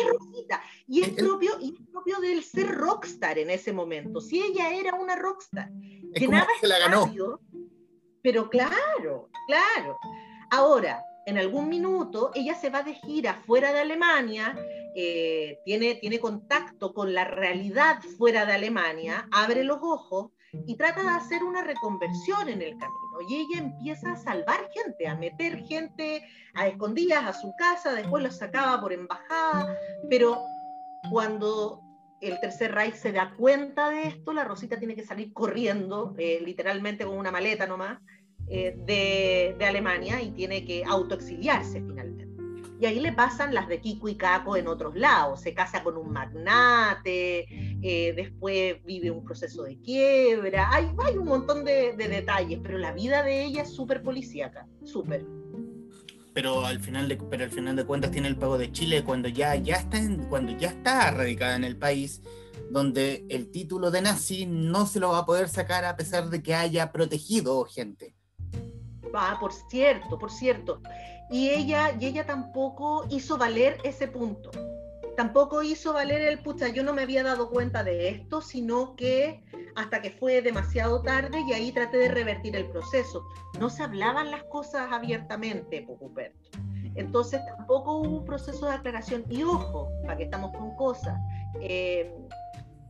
[0.09, 0.63] Rosita.
[0.89, 4.19] Y es, propio, y es propio del ser rockstar en ese momento.
[4.23, 5.69] Si ella era una rockstar
[6.15, 7.13] que nada se la ganó.
[8.23, 9.99] pero claro, claro.
[10.51, 14.57] Ahora, en algún minuto, ella se va de gira fuera de Alemania,
[14.95, 21.03] eh, tiene, tiene contacto con la realidad fuera de Alemania, abre los ojos y trata
[21.03, 23.21] de hacer una reconversión en el camino.
[23.29, 26.23] Y ella empieza a salvar gente, a meter gente
[26.55, 29.77] a escondidas a su casa, después los sacaba por embajada,
[30.09, 30.43] pero
[31.11, 31.83] cuando
[32.21, 36.41] el Tercer Reich se da cuenta de esto, la Rosita tiene que salir corriendo, eh,
[36.45, 38.01] literalmente con una maleta nomás,
[38.49, 42.27] eh, de, de, Alemania y tiene que autoexiliarse finalmente.
[42.81, 45.41] Y ahí le pasan las de Kiko y Caco en otros lados.
[45.41, 50.71] Se casa con un magnate, eh, después vive un proceso de quiebra.
[50.73, 54.67] Hay, hay un montón de, de detalles, pero la vida de ella es súper policíaca,
[54.85, 55.25] súper
[56.37, 59.27] pero al final de, pero al final de cuentas tiene el pago de Chile cuando
[59.27, 62.21] ya, ya está en, cuando ya está radicada en el país
[62.71, 66.43] donde el título de nazi no se lo va a poder sacar a pesar de
[66.43, 68.15] que haya protegido gente.
[69.15, 70.83] Ah, por cierto, por cierto.
[71.31, 74.51] Y ella, y ella tampoco hizo valer ese punto.
[75.17, 79.43] Tampoco hizo valer el pucha, yo no me había dado cuenta de esto, sino que
[79.75, 83.27] hasta que fue demasiado tarde y ahí traté de revertir el proceso.
[83.59, 86.51] No se hablaban las cosas abiertamente, Pucuperto.
[86.97, 89.25] Entonces tampoco hubo un proceso de aclaración.
[89.31, 91.19] Y ojo, para que estamos con cosas,
[91.61, 92.15] eh,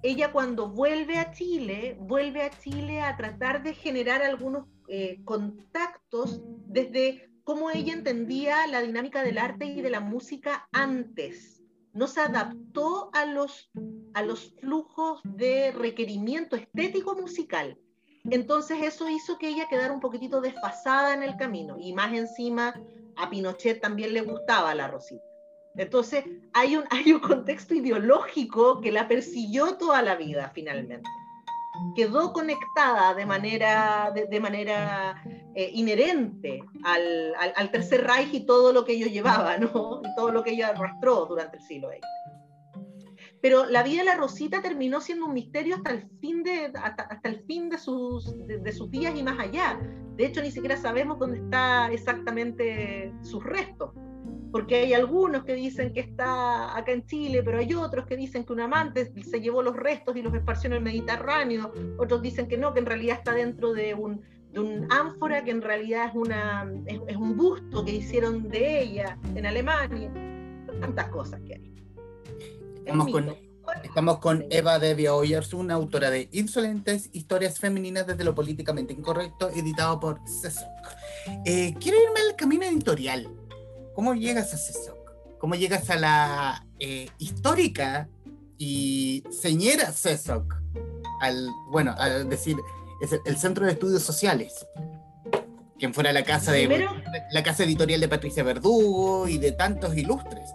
[0.02, 6.40] ella cuando vuelve a Chile, vuelve a Chile a tratar de generar algunos eh, contactos
[6.66, 11.55] desde cómo ella entendía la dinámica del arte y de la música antes
[11.96, 13.70] no se adaptó a los,
[14.14, 17.78] a los flujos de requerimiento estético musical.
[18.24, 22.74] Entonces eso hizo que ella quedara un poquitito desfasada en el camino y más encima
[23.16, 25.24] a Pinochet también le gustaba la Rosita.
[25.76, 31.08] Entonces hay un, hay un contexto ideológico que la persiguió toda la vida finalmente
[31.94, 35.22] quedó conectada de manera, de, manera
[35.58, 40.02] eh, inherente al, al, Tercer Reich y todo lo que ello llevaba, ¿no?
[40.04, 42.86] Y todo lo que ella arrastró durante el siglo XX.
[43.40, 47.04] Pero la vida de la Rosita terminó siendo un misterio hasta el fin de, hasta,
[47.04, 49.80] hasta el fin de sus, de sus días y más allá.
[50.16, 53.92] De hecho, ni siquiera sabemos dónde está exactamente sus restos
[54.52, 58.44] porque hay algunos que dicen que está acá en Chile, pero hay otros que dicen
[58.44, 62.48] que un amante se llevó los restos y los esparció en el Mediterráneo, otros dicen
[62.48, 64.22] que no, que en realidad está dentro de un,
[64.56, 69.18] de un ánfora, que en realidad es, una, es, un busto que hicieron de ella
[69.34, 70.10] en Alemania,
[70.80, 71.74] tantas cosas que hay.
[72.78, 73.36] Estamos con,
[73.84, 75.12] estamos con Eva Devia
[75.52, 80.68] una autora de Insolentes Historias Femeninas desde lo Políticamente Incorrecto, editado por CESOC.
[81.44, 83.28] Eh, quiero irme al camino editorial
[83.94, 85.38] ¿Cómo llegas a CESOC?
[85.38, 88.08] ¿Cómo llegas a la eh, histórica
[88.58, 90.54] y señera CESOC?
[91.20, 92.56] Al, bueno, a decir,
[93.00, 94.66] es el, Centro de Estudios Sociales,
[95.78, 96.88] quien fuera la casa, de,
[97.30, 100.50] la casa editorial de Patricia Verdugo y de tantos ilustres.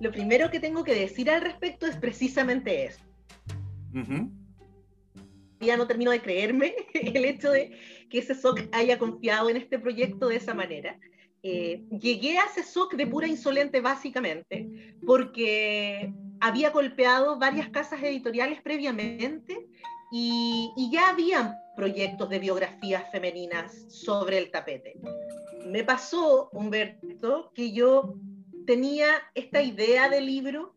[0.00, 3.00] Lo primero que tengo que decir al respecto es precisamente eso.
[5.60, 7.78] Ya no termino de creerme el hecho de
[8.10, 10.98] que CESOC haya confiado en este proyecto de esa manera.
[11.44, 19.68] Eh, llegué a CESOC de pura insolente básicamente porque había golpeado varias casas editoriales previamente
[20.14, 25.00] y, ya habían proyectos de biografías femeninas sobre el tapete.
[25.66, 28.14] Me pasó, Humberto, que yo
[28.66, 30.74] tenía esta idea de libro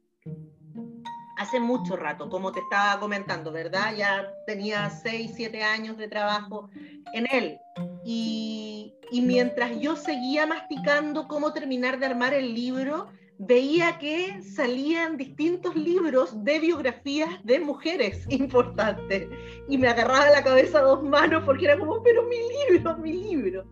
[1.37, 3.93] hace mucho rato, como te estaba comentando, ¿verdad?
[3.97, 6.69] Ya tenía 6, 7 años de trabajo
[7.13, 7.57] en él.
[8.05, 15.17] Y, y, mientras yo seguía masticando cómo terminar de armar el libro, veía que salían
[15.17, 19.27] distintos libros de biografías de mujeres importantes.
[19.67, 22.37] Y me agarraba la cabeza a dos manos porque era como, pero mi
[22.69, 23.65] libro, mi libro.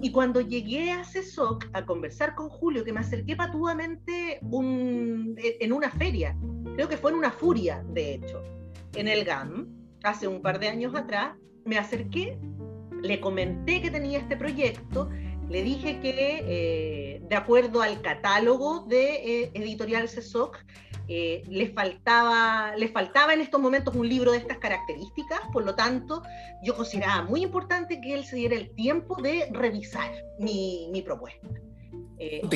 [0.00, 5.72] Y cuando llegué a CESOC a conversar con Julio, que me acerqué patuamente un, en
[5.72, 6.36] una feria,
[6.74, 8.42] creo que fue en una furia, de hecho,
[8.94, 9.68] en el GAM,
[10.02, 12.38] hace un par de años atrás, me acerqué,
[13.02, 15.08] le comenté que tenía este proyecto,
[15.48, 20.58] le dije que eh, de acuerdo al catálogo de eh, Editorial CESOC,
[21.08, 25.74] eh, le, faltaba, le faltaba en estos momentos un libro de estas características, por lo
[25.74, 26.22] tanto,
[26.62, 31.48] yo consideraba muy importante que él se diera el tiempo de revisar mi, mi propuesta.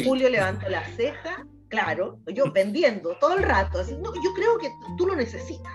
[0.04, 5.16] Julio levantó la ceja claro, yo vendiendo todo el rato, yo creo que tú lo
[5.16, 5.74] necesitas.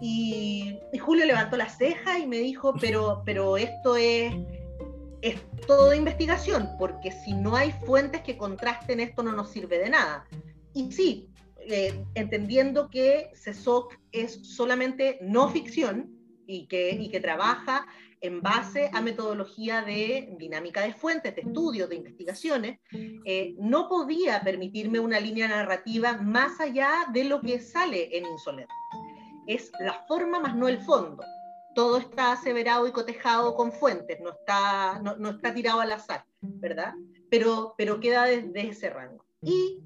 [0.00, 4.34] Y, Julio levantó la ceja y me dijo, pero, pero esto es,
[5.22, 9.90] es todo investigación, porque si no hay fuentes que contrasten esto no nos sirve de
[9.90, 10.26] nada.
[10.74, 16.10] Y sí, eh, entendiendo que CESOC es solamente no ficción
[16.46, 17.86] y que, y que trabaja
[18.20, 24.42] en base a metodología de dinámica de fuentes, de estudios, de investigaciones, eh, no podía
[24.42, 28.72] permitirme una línea narrativa más allá de lo que sale en Insolente.
[29.46, 31.22] Es la forma más no el fondo.
[31.74, 36.24] Todo está aseverado y cotejado con fuentes, no está, no, no está tirado al azar,
[36.40, 36.94] ¿verdad?
[37.30, 39.24] Pero, pero queda desde ese rango.
[39.42, 39.80] Y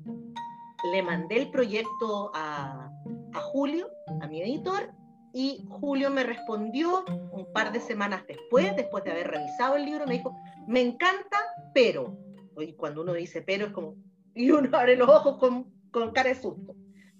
[0.93, 2.91] le mandé el proyecto a,
[3.32, 3.89] a Julio,
[4.20, 4.93] a mi editor,
[5.32, 10.07] y Julio me respondió un par de semanas después, después de haber revisado el libro,
[10.07, 10.37] me dijo,
[10.68, 11.39] me encanta,
[11.74, 12.16] pero,
[12.57, 13.97] y cuando uno dice pero es como,
[14.35, 16.74] y uno abre los ojos con, con cara de susto.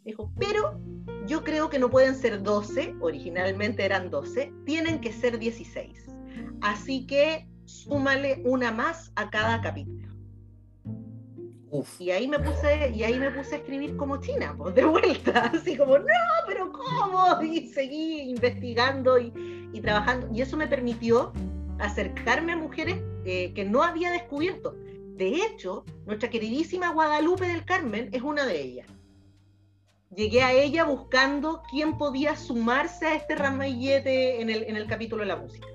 [0.05, 0.79] Dijo, pero
[1.27, 6.07] yo creo que no pueden ser 12, originalmente eran 12, tienen que ser 16.
[6.61, 10.05] Así que súmale una más a cada capítulo.
[11.99, 15.47] Y ahí me puse, y ahí me puse a escribir como China, pues de vuelta,
[15.55, 16.05] así como, no,
[16.47, 17.43] pero ¿cómo?
[17.43, 19.33] Y seguí investigando y,
[19.73, 20.29] y trabajando.
[20.33, 21.33] Y eso me permitió
[21.81, 24.77] acercarme a mujeres eh, que no había descubierto.
[25.17, 28.94] De hecho, nuestra queridísima Guadalupe del Carmen es una de ellas.
[30.17, 35.23] Llegué a ella buscando quién podía sumarse a este ramillete en el, en el capítulo
[35.23, 35.67] de la música.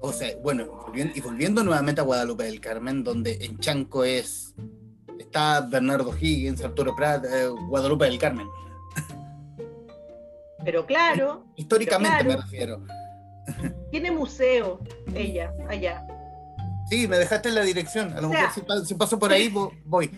[0.00, 4.54] O sea, bueno, y volviendo nuevamente a Guadalupe del Carmen, donde en Chanco es
[5.18, 8.46] está Bernardo Higgins, Arturo Prat, eh, Guadalupe del Carmen.
[10.64, 11.44] Pero claro.
[11.56, 12.84] Históricamente me refiero.
[13.90, 14.80] Tiene museo
[15.14, 16.06] ella allá.
[16.90, 18.12] Sí, me dejaste en la dirección.
[18.12, 18.48] A lo mejor
[18.84, 19.52] si, paso por ahí
[19.84, 20.10] voy.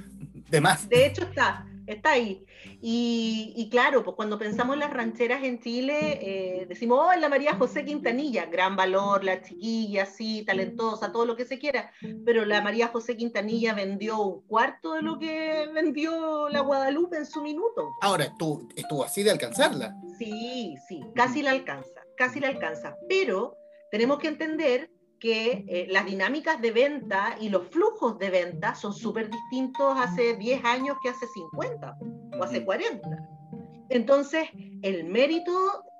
[0.49, 0.89] De más.
[0.89, 2.45] De hecho está, está ahí.
[2.80, 7.55] Y, claro, pues cuando pensamos en las rancheras en Chile, eh, decimos, oh, la María
[7.55, 11.93] José Quintanilla, gran valor, la chiquilla, sí, talentosa, todo lo que se quiera,
[12.24, 17.26] pero la María José Quintanilla vendió un cuarto de lo que vendió la Guadalupe en
[17.26, 17.89] su minuto.
[18.03, 19.95] Ahora, estuvo, estuvo así de alcanzarla.
[20.18, 23.57] Sí, sí, casi la alcanza, casi la alcanza, pero
[23.91, 28.93] tenemos que entender que eh, las dinámicas de venta y los flujos de venta son
[28.93, 31.97] súper distintos hace 10 años que hace 50
[32.39, 33.09] o hace 40.
[33.91, 34.49] Entonces,
[34.83, 35.53] el mérito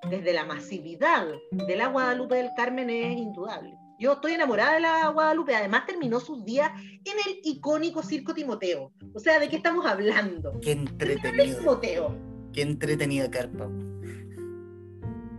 [0.09, 3.75] desde la masividad de la Guadalupe del Carmen es indudable.
[3.99, 8.93] Yo estoy enamorada de la Guadalupe, además terminó sus días en el icónico Circo Timoteo.
[9.15, 10.59] O sea, ¿de qué estamos hablando?
[10.61, 11.59] Qué entretenido.
[11.59, 12.17] Timoteo.
[12.53, 13.69] Qué entretenida carpa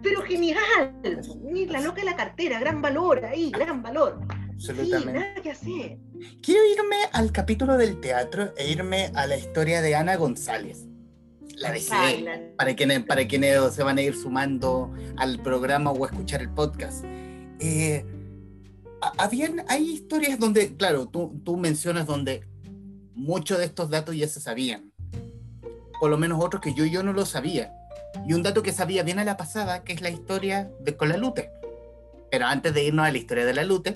[0.02, 0.60] pero genial.
[1.68, 4.20] La loca de la cartera, gran valor ahí, gran valor.
[4.50, 5.12] Absolutamente.
[5.12, 5.97] Sí, nada que hacer.
[6.41, 10.86] Quiero irme al capítulo del teatro e irme a la historia de Ana González.
[11.56, 16.08] La de para quienes, para quienes se van a ir sumando al programa o a
[16.08, 17.04] escuchar el podcast.
[17.60, 18.06] Eh,
[19.18, 22.45] habían, hay historias donde, claro, tú, tú mencionas donde
[23.14, 24.93] muchos de estos datos ya se sabían.
[26.00, 27.74] Por lo menos otros que yo, yo no lo sabía
[28.28, 31.10] y un dato que sabía bien a la pasada, que es la historia de con
[31.10, 31.51] la Lute.
[32.32, 33.95] Pero antes de irnos a la historia de la Lute,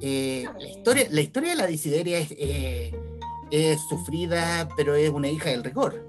[0.00, 2.92] eh, la, historia, la historia de la disideria es, eh,
[3.50, 6.04] es sufrida, pero es una hija del rigor.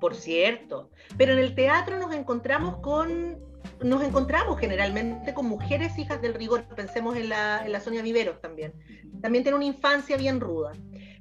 [0.00, 3.44] Por cierto, pero en el teatro nos encontramos con
[3.82, 8.40] nos encontramos generalmente con mujeres hijas del rigor, pensemos en la, en la Sonia Viveros
[8.40, 8.72] también.
[9.20, 10.72] También tiene una infancia bien ruda.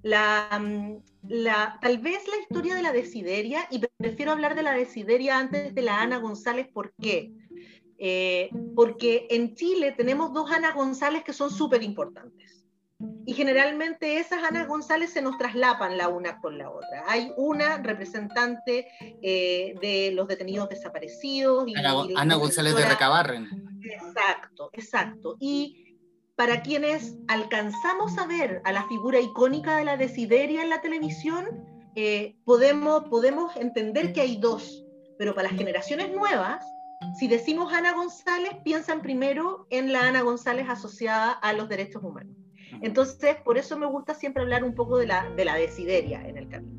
[0.03, 0.97] La, mm,
[1.27, 5.73] la, tal vez la historia de la desideria, y prefiero hablar de la desideria antes
[5.73, 7.31] de la Ana González, ¿por qué?
[7.97, 12.65] Eh, porque en Chile tenemos dos Ana González que son súper importantes.
[13.25, 17.03] Y generalmente esas Ana González se nos traslapan la una con la otra.
[17.07, 18.87] Hay una representante
[19.21, 21.67] eh, de los detenidos desaparecidos.
[21.67, 23.49] Y, Ana, González de Recabarren.
[23.83, 25.35] Exacto, exacto.
[25.39, 25.84] Y
[26.35, 31.45] para quienes alcanzamos a ver a la figura icónica de la desideria en la televisión,
[31.95, 34.85] eh, podemos, podemos entender que hay dos,
[35.17, 36.65] pero para las generaciones nuevas,
[37.17, 42.35] si decimos Ana González, piensan primero en la Ana González asociada a los derechos humanos.
[42.81, 46.37] Entonces, por eso me gusta siempre hablar un poco de la, de la desideria en
[46.37, 46.75] el camino.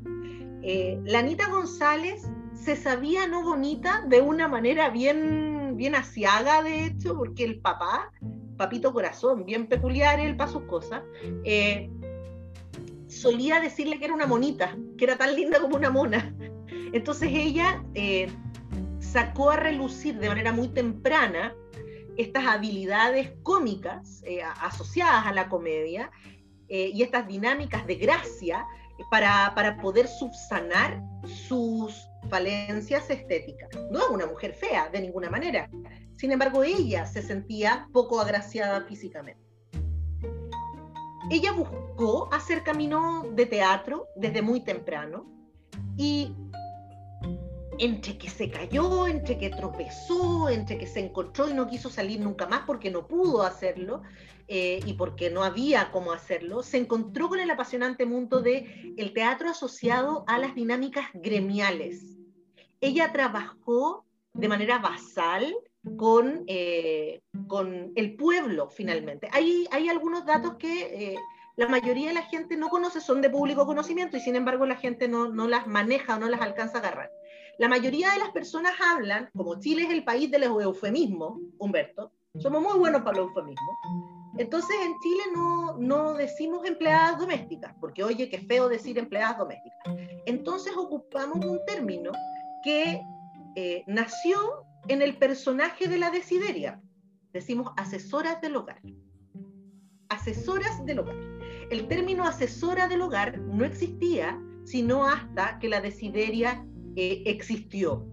[0.61, 6.85] Eh, la Anita González se sabía no bonita de una manera bien, bien asiaga, de
[6.85, 8.11] hecho, porque el papá
[8.57, 11.03] papito corazón, bien peculiar él para sus cosas,
[11.43, 11.89] eh,
[13.07, 16.35] solía decirle que era una monita, que era tan linda como una mona.
[16.93, 18.29] Entonces ella eh,
[18.99, 21.55] sacó a relucir de manera muy temprana
[22.17, 26.11] estas habilidades cómicas eh, asociadas a la comedia
[26.69, 28.65] y estas dinámicas de gracia
[29.09, 31.01] para, para poder subsanar
[31.47, 33.69] sus falencias estéticas.
[33.91, 35.69] No es una mujer fea, de ninguna manera,
[36.17, 39.41] sin embargo, ella se sentía poco agraciada físicamente.
[41.29, 45.27] Ella buscó hacer camino de teatro desde muy temprano
[45.95, 46.33] y
[47.79, 52.19] entre que se cayó, entre que tropezó, entre que se encontró y no quiso salir
[52.19, 54.01] nunca más porque no pudo hacerlo
[54.47, 59.13] eh, y porque no había cómo hacerlo, se encontró con el apasionante mundo de el
[59.13, 62.17] teatro asociado a las dinámicas gremiales.
[62.79, 65.53] Ella trabajó de manera basal
[65.97, 69.29] con, eh, con el pueblo finalmente.
[69.31, 71.15] Hay, hay algunos datos que eh,
[71.57, 74.75] la mayoría de la gente no conoce, son de público conocimiento y sin embargo la
[74.75, 77.11] gente no, no las maneja o no las alcanza a agarrar.
[77.59, 82.61] La mayoría de las personas hablan, como Chile es el país del eufemismo, Humberto, somos
[82.61, 83.77] muy buenos para los eufemismos,
[84.37, 89.79] entonces en Chile no, no decimos empleadas domésticas, porque oye, qué feo decir empleadas domésticas.
[90.27, 92.11] Entonces ocupamos un término
[92.63, 93.01] que
[93.55, 94.37] eh, nació
[94.87, 96.79] en el personaje de la desideria.
[97.33, 98.79] Decimos asesoras del hogar.
[100.09, 101.15] Asesoras del hogar.
[101.71, 106.65] El término asesora del hogar no existía sino hasta que la desideria
[106.97, 108.03] eh, existió.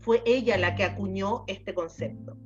[0.00, 2.36] Fue ella la que acuñó este concepto.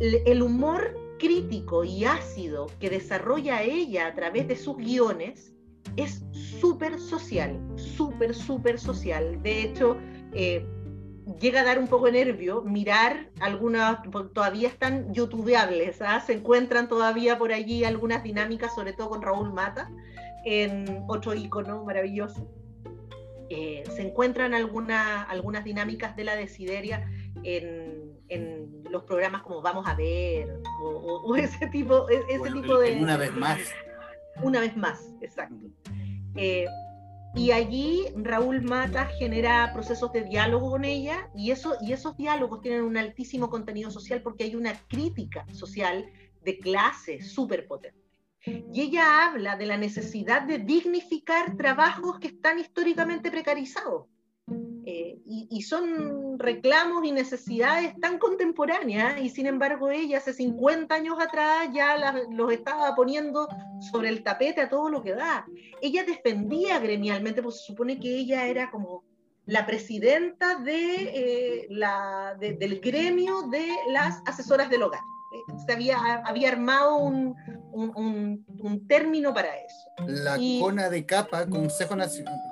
[0.00, 5.52] El humor crítico y ácido que desarrolla ella a través de sus guiones
[5.96, 9.42] es súper social, súper, súper social.
[9.42, 9.98] De hecho,
[10.32, 10.66] eh,
[11.40, 13.98] llega a dar un poco de nervio mirar algunas,
[14.32, 16.20] todavía están youtubeables, ¿ah?
[16.20, 19.90] se encuentran todavía por allí algunas dinámicas, sobre todo con Raúl Mata,
[20.46, 22.48] en otro icono maravilloso.
[23.50, 27.08] Eh, se encuentran algunas dinámicas de la desideria
[27.42, 28.06] en,
[28.90, 32.96] los programas como Vamos a ver, o, ese tipo, e, ese tipo de...
[33.00, 33.58] Una vez más.
[34.42, 35.66] Una vez más, exacto.
[36.36, 36.66] Eh,
[37.34, 42.60] y allí Raúl Mata genera procesos de diálogo con ella y, eso, y esos diálogos
[42.60, 46.06] tienen un altísimo contenido social porque hay una crítica social
[46.42, 48.07] de clase súper potente.
[48.72, 54.06] Y ella habla de la necesidad de dignificar trabajos que están históricamente precarizados.
[54.90, 61.20] Eh, y, son reclamos y necesidades tan contemporáneas y sin embargo ella hace 50 años
[61.20, 63.46] atrás ya los estaba poniendo
[63.92, 65.44] sobre el tapete a todo lo que da.
[65.82, 69.04] Ella defendía gremialmente, pues se supone que ella era como
[69.44, 75.00] la presidenta de, eh, la, del gremio de las asesoras del hogar.
[75.34, 77.36] Eh, se había, había armado un,
[77.78, 80.06] un, un, término para eso.
[80.06, 81.96] La CONA de CAPA, Consejo,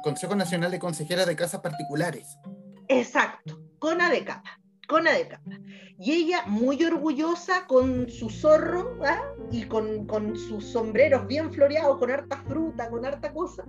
[0.03, 2.39] Consejo Nacional de Consejeras de Casas Particulares.
[2.89, 4.61] Exacto, CONA de CAPA.
[4.87, 5.51] CONA de capa.
[5.99, 9.22] Y ella muy orgullosa con su zorro ¿ah?
[9.51, 13.64] y con, con, sus sombreros bien floreados, con harta fruta, con harta cosa,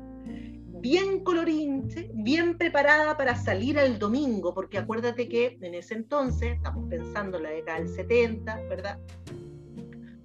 [0.80, 6.88] bien colorinche, bien preparada para salir al domingo, porque acuérdate que en ese entonces, estamos
[6.90, 9.00] pensando en la década del 70, ¿verdad?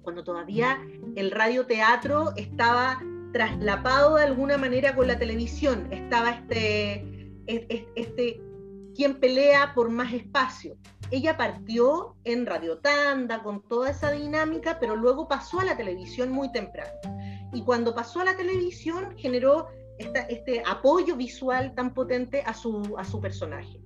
[0.03, 0.79] Cuando todavía
[1.15, 3.01] el radioteatro estaba
[3.33, 8.41] traslapado de alguna manera con la televisión, estaba este, este,
[8.95, 10.77] quien pelea por más espacio.
[11.11, 16.31] Ella partió en Radio Tanda con toda esa dinámica, pero luego pasó a la televisión
[16.31, 16.91] muy temprano.
[17.51, 23.03] Y cuando pasó a la televisión generó este apoyo visual tan potente a su, a
[23.03, 23.79] su personaje.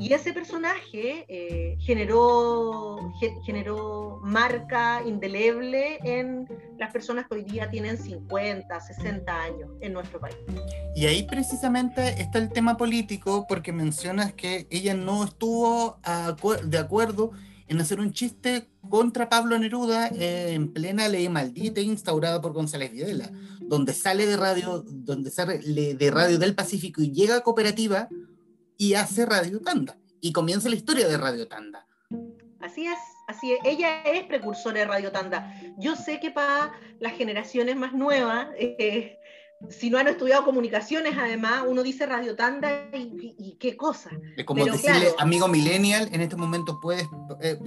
[0.00, 3.12] Y ese personaje eh, generó,
[3.44, 6.48] generó marca indeleble en
[6.78, 10.36] las personas que hoy día tienen 50, 60 años en nuestro país.
[10.96, 15.98] Y ahí precisamente está el tema político, porque mencionas que ella no estuvo
[16.64, 17.32] de acuerdo
[17.68, 22.90] en hacer un chiste contra Pablo Neruda eh, en plena ley maldita instaurada por González
[22.90, 23.30] Videla,
[23.60, 28.08] donde sale de radio, donde sale de Radio del Pacífico y llega a cooperativa
[28.80, 29.98] y hace Radio Tanda.
[30.22, 31.86] Y comienza la historia de Radio Tanda.
[32.60, 33.58] Así es, así es.
[33.62, 35.54] Ella es precursora de Radio Tanda.
[35.76, 39.18] Yo sé que para las generaciones más nuevas, eh,
[39.68, 44.10] si no han estudiado comunicaciones, además, uno dice Radio Tanda y, qué cosa.
[44.34, 47.04] Es como decirle, amigo millennial, en este momento puedes
[47.42, 47.58] eh,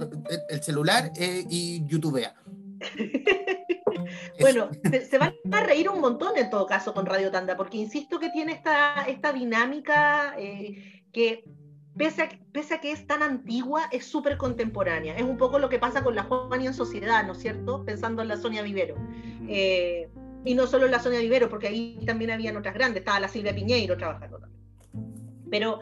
[0.48, 2.34] el celular eh, y YouTubea.
[4.40, 4.68] bueno,
[5.08, 8.30] se, van a reír un montón en todo caso con Radio Tanda, porque insisto que
[8.30, 10.34] tiene esta, esta dinámica
[11.14, 11.44] que
[11.96, 12.22] pese
[12.74, 15.16] a, que es tan antigua, es súper contemporánea.
[15.16, 17.84] Es un poco lo que pasa con la Juani en sociedad, ¿no es cierto?
[17.84, 18.96] Pensando en la Sonia Vivero.
[19.48, 20.10] Eh,
[20.44, 23.28] y no solo en la Sonia Vivero, porque ahí también habían otras grandes, estaba la
[23.28, 24.60] Silvia Piñeiro trabajando también.
[25.50, 25.80] Pero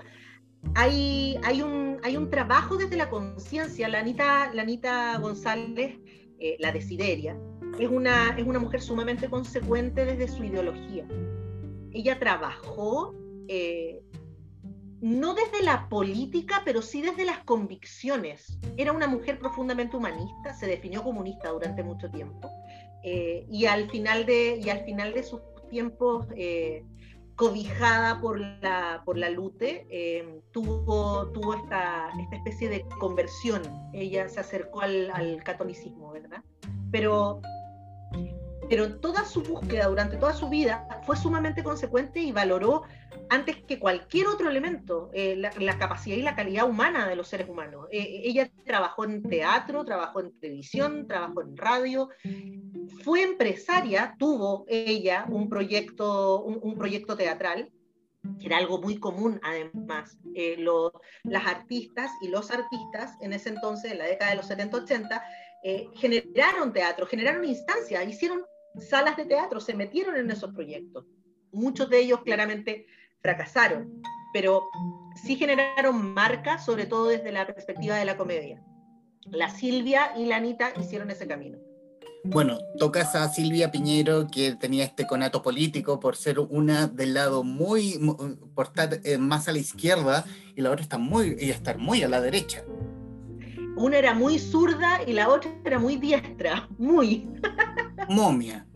[0.74, 3.88] hay, hay, un, hay un trabajo desde la conciencia.
[3.88, 5.98] La Anita, la Anita González,
[6.38, 7.36] eh, la Desideria,
[7.78, 11.06] es una, es una mujer sumamente consecuente desde su ideología.
[11.90, 13.14] Ella trabajó
[13.48, 14.02] eh,
[15.02, 18.58] no desde la política, pero sí desde las convicciones.
[18.76, 22.48] Era una mujer profundamente humanista, se definió comunista durante mucho tiempo,
[23.02, 26.84] eh, y, al final de, y al final de sus tiempos, eh,
[27.34, 33.62] cobijada por la, por la lute, eh, tuvo, tuvo esta, esta, especie de conversión.
[33.92, 36.44] Ella se acercó al, al catolicismo, ¿verdad?
[36.92, 37.40] Pero
[38.72, 42.84] pero toda su búsqueda durante toda su vida fue sumamente consecuente y valoró
[43.28, 47.50] antes que cualquier otro elemento, eh, la, capacidad y la calidad humana de los seres
[47.50, 47.86] humanos.
[47.90, 52.08] Eh, ella trabajó en teatro, trabajó en televisión, trabajó en radio,
[53.04, 57.70] fue empresaria, tuvo ella un proyecto, un, proyecto teatral,
[58.40, 60.16] que era algo muy común además.
[61.24, 65.22] las artistas y los artistas en ese entonces, en la década de los 70-80,
[65.94, 68.46] generaron teatro, generaron instancias, hicieron
[68.78, 71.04] salas de teatro, se metieron en esos proyectos.
[71.52, 72.86] Muchos de ellos claramente
[73.20, 74.02] fracasaron,
[74.32, 74.68] pero
[75.14, 78.62] sí generaron marcas, sobre todo desde la perspectiva de la comedia.
[79.26, 81.58] La Silvia y la Anita hicieron ese camino.
[82.24, 87.42] Bueno, tocas a Silvia Piñero, que tenía este conato político por ser una del lado
[87.42, 87.98] muy,
[88.54, 92.02] por estar eh, más a la izquierda, y la otra está muy, y estar muy
[92.04, 92.64] a la derecha.
[93.76, 97.28] Una era muy zurda y la otra era muy diestra, muy.
[98.08, 98.66] Momia,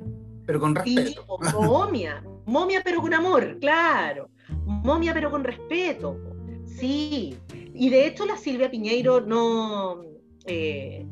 [0.46, 1.26] pero con respeto.
[1.60, 4.30] momia, momia pero con amor, claro.
[4.64, 6.16] Momia pero con respeto.
[6.64, 7.36] Sí.
[7.74, 10.02] Y de hecho la Silvia Piñeiro no,
[10.46, 11.06] eh,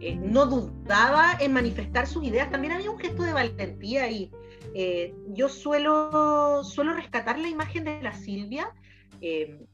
[0.00, 2.50] eh, no dudaba en manifestar sus ideas.
[2.50, 4.30] También había un gesto de valentía y
[4.74, 8.72] eh, yo suelo, suelo rescatar la imagen de la Silvia.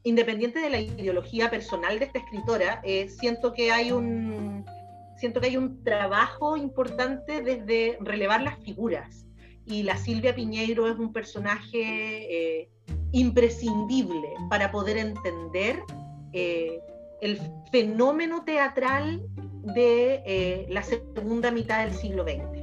[0.03, 4.65] Independiente de la ideología personal de esta escritora, siento que hay un,
[5.17, 9.25] siento que hay un trabajo importante desde relevar las figuras.
[9.65, 12.69] Y la Silvia Piñeiro es un personaje eh,
[13.11, 15.81] imprescindible para poder entender
[16.33, 16.79] eh,
[17.21, 17.39] el
[17.71, 19.23] fenómeno teatral
[19.73, 22.54] de eh, la segunda mitad del siglo XX.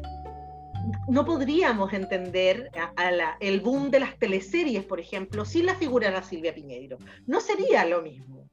[1.09, 2.70] No podríamos entender
[3.41, 6.99] el boom de las teleseries, por ejemplo, sin la figura de la Silvia Piñeiro.
[7.26, 8.49] No sería lo mismo.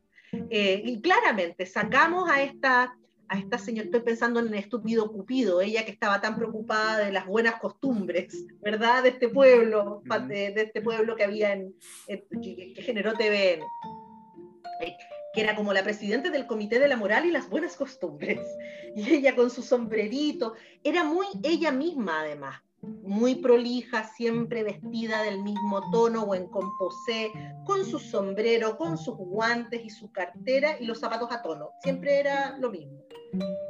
[0.52, 2.96] y claramente sacamos a esta
[3.30, 7.12] a esta señora, estoy pensando en el estúpido Cupido, ella que estaba tan preocupada de
[7.12, 9.04] las buenas costumbres, ¿verdad?
[9.04, 11.76] De este pueblo, de, este pueblo que había en,
[12.08, 13.62] que, generó TVN,
[14.82, 14.98] eh,
[15.34, 18.40] que era como la presidenta del Comité de la Moral y las Buenas Costumbres,
[18.96, 20.54] y ella con su sombrerito,
[20.84, 27.32] era muy ella misma además, muy prolija, siempre vestida del mismo tono o en composé,
[27.66, 31.72] con su sombrero, con sus guantes y su cartera y los zapatos a tono.
[31.84, 33.04] Siempre era lo mismo.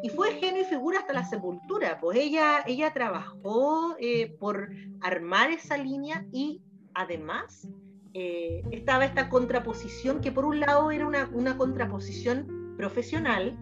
[0.03, 4.69] Y fue genio y figura hasta la sepultura, pues ella, ella trabajó eh, por
[5.01, 6.61] armar esa línea y
[6.93, 7.67] además
[8.13, 13.57] eh, estaba esta contraposición que por un lado era una, contraposición profesional,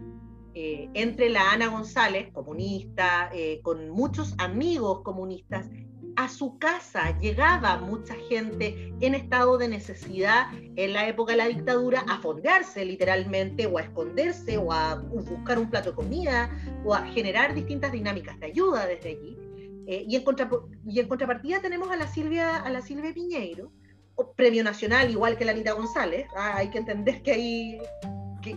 [0.54, 5.70] eh, entre la Ana González, comunista, eh, con muchos amigos comunistas,
[6.16, 11.48] a su casa llegaba mucha gente en estado de necesidad en la época de la
[11.48, 16.50] dictadura a fondearse literalmente o a esconderse o a buscar un plato de comida
[16.84, 19.38] o a generar distintas dinámicas de ayuda desde allí.
[19.86, 20.24] Y, en
[20.88, 23.72] y, en contrapartida tenemos a la Silvia, a la Silvia Piñeiro,
[24.36, 26.28] premio nacional igual que la Anita González.
[26.36, 27.80] Ah, hay que entender que hay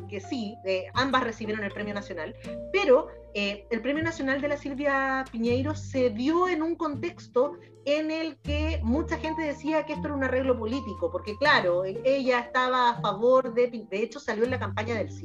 [0.09, 2.35] que, sí, eh, ambas recibieron el Premio Nacional,
[2.73, 7.55] pero eh, el Premio Nacional de la Silvia Piñeiro se dio en un contexto
[7.85, 12.01] en el que mucha gente decía que esto era un arreglo político, porque claro, e,
[12.05, 15.25] ella estaba a favor de, de hecho salió en la campaña del sí,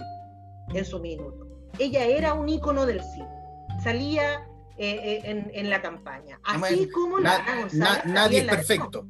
[0.73, 1.47] en su minuto.
[1.77, 3.21] Ella era un ícono del sí,
[3.83, 7.43] salía eh, en, la campaña, así como la
[8.05, 9.07] Nadie es perfecto.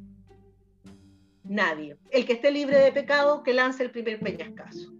[1.48, 1.96] Nadie.
[2.10, 4.96] El que esté libre de pecado, que lance el primer peñascaso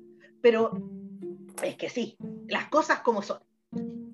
[0.47, 0.71] pero
[1.65, 2.17] es que sí,
[2.47, 3.41] las cosas como son.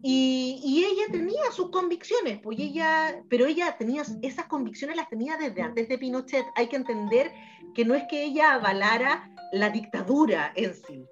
[0.03, 5.61] Y, ella tenía sus convicciones, pues ella, pero ella tenía esas convicciones las tenía desde
[5.61, 6.47] antes de Pinochet.
[6.57, 7.30] Hay que entender
[7.74, 11.05] que no es que ella avalara la dictadura en sí.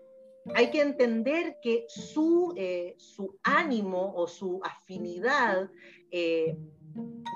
[0.54, 5.70] Hay que entender que su, eh, su ánimo o su afinidad
[6.10, 6.56] eh,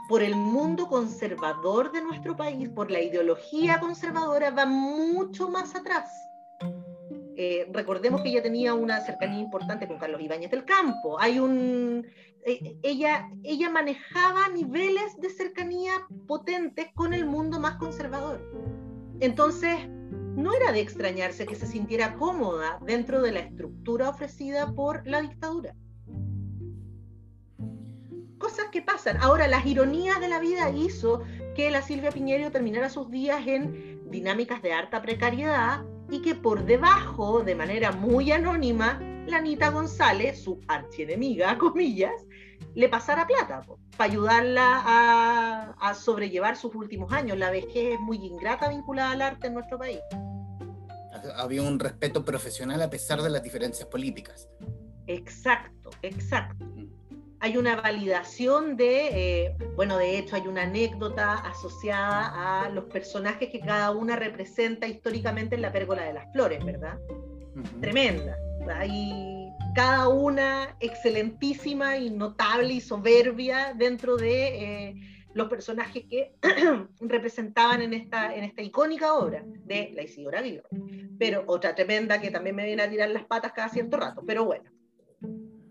[0.09, 6.11] por el mundo conservador de nuestro país, por la ideología conservadora, va mucho más atrás.
[7.37, 11.19] Eh, recordemos que ella tenía una cercanía importante con Carlos Ibáñez del Campo.
[11.19, 12.07] Hay un,
[12.45, 15.93] eh, ella, ella manejaba niveles de cercanía
[16.29, 18.41] potentes con el mundo más conservador.
[19.21, 25.07] Entonces, no era de extrañarse que se sintiera cómoda dentro de la estructura ofrecida por
[25.07, 25.75] la dictadura.
[28.45, 29.17] Cosas que pasan.
[29.23, 31.23] Ahora, las ironías de la vida hizo
[31.57, 36.67] que la Silvia Piñero terminara sus días en dinámicas de harta precariedad, y que por
[36.67, 42.13] debajo, de manera muy anónima, la Anita González, su archienemiga, comillas,
[42.75, 43.63] le pasara plata
[43.97, 47.39] para ayudarla a, sobrellevar sus últimos años.
[47.39, 50.01] La vejez es muy ingrata vinculada al arte en nuestro país.
[51.37, 54.51] Había un respeto profesional a pesar de las diferencias políticas.
[55.07, 56.67] Exacto, exacto.
[57.41, 59.09] Hay una validación de,
[59.47, 64.87] eh, bueno, de hecho hay una anécdota asociada a los personajes que cada una representa
[64.87, 66.99] históricamente en la pérgola de las flores, ¿verdad?
[67.81, 68.37] Tremenda.
[68.75, 74.95] Hay cada una excelentísima y notable y soberbia dentro de eh,
[75.35, 76.33] los personajes que
[77.01, 80.69] representaban en esta, en esta icónica obra de la Isidora Aguirre.
[81.19, 84.45] Pero otra tremenda que también me viene a tirar las patas cada cierto rato, pero
[84.45, 84.71] bueno.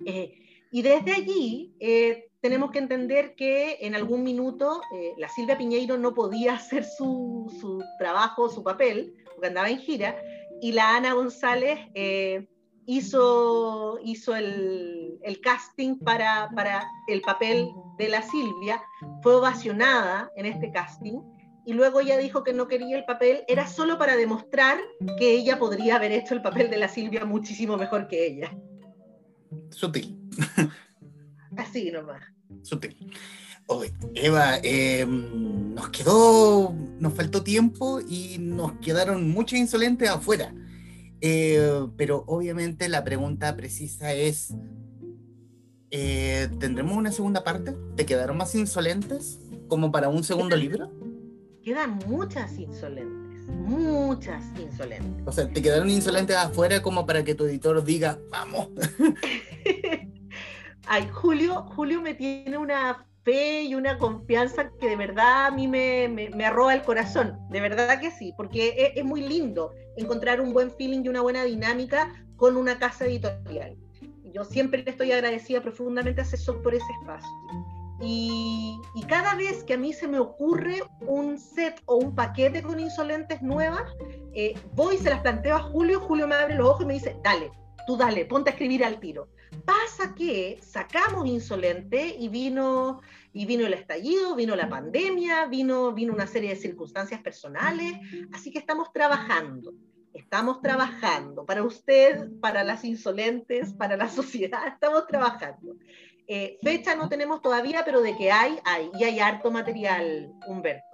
[0.05, 0.42] Eh,
[0.73, 5.99] y desde allí eh, tenemos que entender que en algún minuto eh, la Silvia Piñeiro
[5.99, 10.17] no podía hacer su, su, trabajo, su papel, porque andaba en gira,
[10.61, 12.47] y la Ana González eh,
[12.87, 17.69] hizo, hizo el, el casting para, para, el papel
[17.99, 18.81] de la Silvia,
[19.21, 21.21] fue ovacionada en este casting,
[21.67, 24.79] y luego ella dijo que no quería el papel, era solo para demostrar
[25.19, 28.57] que ella podría haber hecho el papel de la Silvia muchísimo mejor que ella.
[29.71, 30.17] Sutil.
[31.57, 32.21] Así nomás.
[32.61, 32.95] Sutil.
[34.15, 40.53] Eva, em, nos quedó, nos faltó tiempo y nos quedaron muchos insolentes afuera.
[41.21, 44.53] Eh, pero obviamente la pregunta precisa es,
[45.89, 47.75] eh, ¿tendremos una segunda parte?
[47.95, 50.91] ¿Te quedaron más insolentes como para un segundo libro?
[51.63, 55.27] Quedan muchas insolentes, muchas insolentes.
[55.27, 58.69] O sea, ¿te quedaron insolentes afuera como para que tu editor diga, vamos?
[60.87, 65.67] Ay, Julio, Julio me tiene una fe y una confianza que de verdad a mí
[65.67, 70.53] me, me, arroba el corazón, de verdad que sí, porque es, muy lindo encontrar un
[70.53, 73.77] buen feeling y una buena dinámica con una casa editorial.
[74.33, 77.29] Yo siempre le estoy agradecida profundamente a Cesor por ese espacio.
[78.05, 82.61] Y, y, cada vez que a mí se me ocurre un set o un paquete
[82.61, 83.83] con insolentes nuevas,
[84.33, 86.93] eh, voy y se las planteo a Julio, Julio me abre los ojos y me
[86.95, 87.51] dice, dale,
[87.87, 89.29] tú dale, ponte a escribir al tiro.
[89.65, 93.01] Pasa que sacamos Insolente y vino,
[93.31, 97.93] y vino el estallido, vino la pandemia, vino, vino una serie de circunstancias personales,
[98.33, 99.73] así que estamos trabajando.
[100.13, 105.75] Estamos trabajando para usted, para las insolentes, para la sociedad, estamos trabajando.
[106.27, 110.93] Eh, fecha no tenemos todavía, pero de que hay, hay, y hay harto material, Humberto.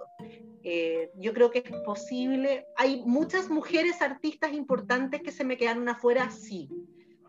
[0.62, 2.66] Eh, yo creo que es posible.
[2.76, 6.68] Hay muchas mujeres artistas importantes que se me quedaron afuera, sí.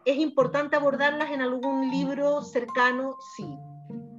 [0.05, 3.15] ¿Es importante abordarlas en algún libro cercano?
[3.35, 3.47] Sí.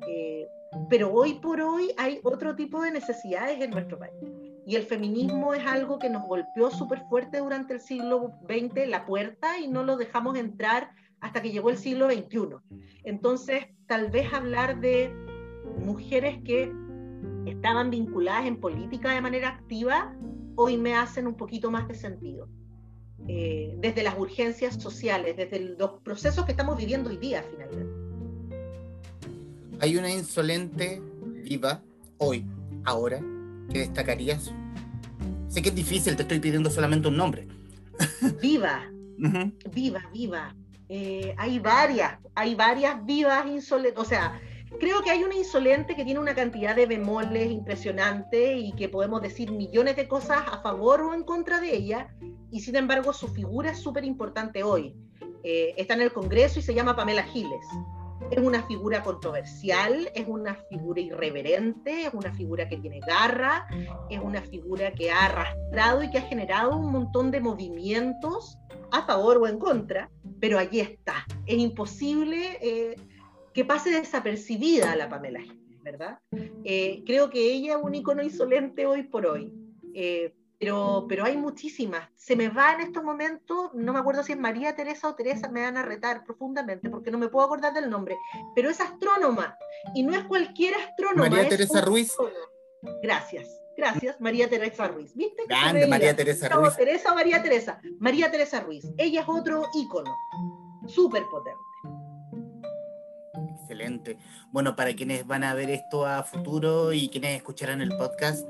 [0.08, 0.46] Eh,
[0.88, 4.14] pero hoy por hoy hay otro tipo de necesidades en nuestro país.
[4.64, 9.04] Y el feminismo es algo que nos golpeó súper fuerte durante el siglo XX, la
[9.04, 10.90] puerta, y no lo dejamos entrar
[11.22, 12.56] hasta que llegó el siglo XXI.
[13.04, 15.10] Entonces, tal vez hablar de
[15.78, 16.70] mujeres que
[17.46, 20.14] estaban vinculadas en política de manera activa,
[20.56, 22.48] hoy me hacen un poquito más de sentido.
[23.28, 27.92] Eh, desde las urgencias sociales, desde los procesos que estamos viviendo hoy día finalmente.
[29.78, 31.00] Hay una insolente
[31.44, 31.80] viva
[32.18, 32.44] hoy,
[32.84, 33.20] ahora,
[33.70, 34.52] que destacarías.
[35.46, 37.46] Sé que es difícil, te estoy pidiendo solamente un nombre.
[38.40, 38.90] Viva,
[39.72, 40.52] viva, viva.
[40.94, 44.38] Eh, hay varias, hay varias vivas insolentes, o sea,
[44.78, 49.22] creo que hay una insolente que tiene una cantidad de bemoles impresionante y que podemos
[49.22, 52.14] decir millones de cosas a favor o en contra de ella,
[52.50, 54.94] y sin embargo su figura es súper importante hoy.
[55.42, 57.66] Eh, está en el Congreso y se llama Pamela Giles.
[58.30, 63.66] Es una figura controversial, es una figura irreverente, es una figura que tiene garra,
[64.10, 68.58] es una figura que ha arrastrado y que ha generado un montón de movimientos
[68.92, 70.10] a favor o en contra,
[70.42, 71.24] pero allí está.
[71.46, 72.96] Es imposible eh,
[73.54, 76.18] que pase desapercibida la Pamela Giles, ¿verdad?
[76.64, 79.52] Eh, creo que ella es un icono insolente hoy por hoy.
[79.94, 82.08] Eh, pero, pero hay muchísimas.
[82.16, 85.48] Se me va en estos momentos, no me acuerdo si es María Teresa o Teresa,
[85.48, 88.16] me van a retar profundamente porque no me puedo acordar del nombre,
[88.56, 89.56] pero es astrónoma
[89.94, 91.30] y no es cualquier astrónoma.
[91.30, 92.16] María Teresa Ruiz.
[93.00, 95.14] Gracias, gracias, María Teresa Ruiz.
[95.14, 95.44] ¿Viste?
[95.48, 96.76] Grande María Teresa Ruiz.
[96.76, 97.80] Teresa o María Teresa.
[97.98, 98.86] María Teresa Ruiz.
[98.98, 100.14] Ella es otro ícono,
[100.86, 101.60] súper potente.
[103.60, 104.18] Excelente.
[104.50, 108.46] Bueno, para quienes van a ver esto a futuro y quienes escucharán el podcast,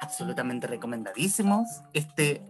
[0.00, 1.82] absolutamente recomendadísimos.
[1.92, 2.42] Este,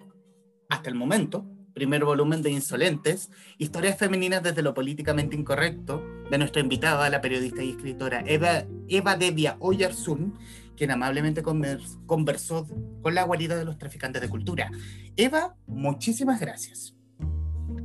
[0.69, 1.45] hasta el momento,
[1.75, 7.63] primer volumen de Insolentes, historias femeninas desde lo políticamente incorrecto, de nuestra invitada, la periodista
[7.63, 10.39] y escritora Eva, Eva Devia Oyarzún,
[10.79, 12.66] quien amablemente conversó
[13.03, 14.70] con la guarida de los traficantes de cultura.
[15.16, 16.95] Eva, muchísimas gracias.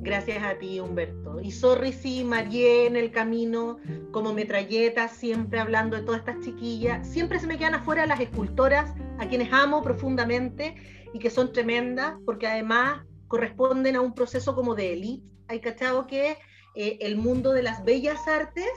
[0.03, 1.39] Gracias a ti, Humberto.
[1.41, 3.77] Y sorry si Marié en el camino,
[4.11, 7.07] como metralleta, siempre hablando de todas estas chiquillas.
[7.07, 10.75] Siempre se me quedan afuera las escultoras, a quienes amo profundamente
[11.13, 15.25] y que son tremendas, porque además corresponden a un proceso como de élite.
[15.47, 16.37] Hay cachado que
[16.75, 18.69] eh, el mundo de las bellas artes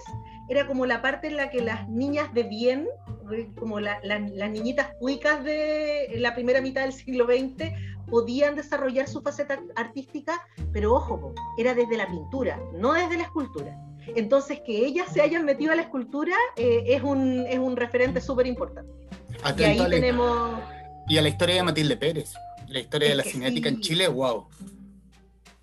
[0.48, 2.88] era como la parte en la que las niñas de bien,
[3.58, 7.72] como las niñitas cuicas de la primera mitad del siglo XX,
[8.08, 10.40] podían desarrollar su faceta artística,
[10.72, 13.76] pero ojo, era desde la pintura, no desde la escultura.
[14.14, 18.20] Entonces, que ellas se hayan metido a la escultura eh, es, un, es un referente
[18.20, 18.92] súper importante.
[19.58, 20.60] Y ahí tenemos...
[21.08, 22.34] Y a la historia de Matilde Pérez,
[22.68, 24.46] la historia de la cinética en Chile, wow.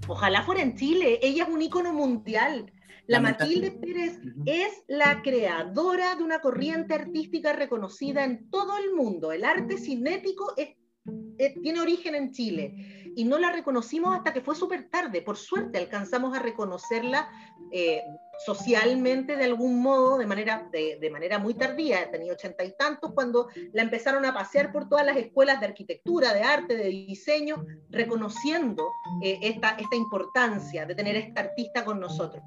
[0.08, 2.72] Ojalá fuera en Chile, ella es un ícono mundial.
[3.08, 4.20] La Matilde Pérez.
[4.46, 9.32] Es la creadora de una corriente artística reconocida en todo el mundo.
[9.32, 10.70] El arte cinético es
[11.38, 15.22] eh, tiene origen en Chile y no la reconocimos hasta que fue súper tarde.
[15.22, 17.30] Por suerte alcanzamos a reconocerla
[17.72, 18.02] eh,
[18.46, 22.10] socialmente de algún modo, de manera, de, manera muy tardía.
[22.12, 26.34] Tenía ochenta y tantos cuando la empezaron a pasear por todas las escuelas de arquitectura,
[26.34, 28.90] de arte, de diseño, reconociendo
[29.24, 32.44] eh, esta, esta importancia de tener esta artista con nosotros.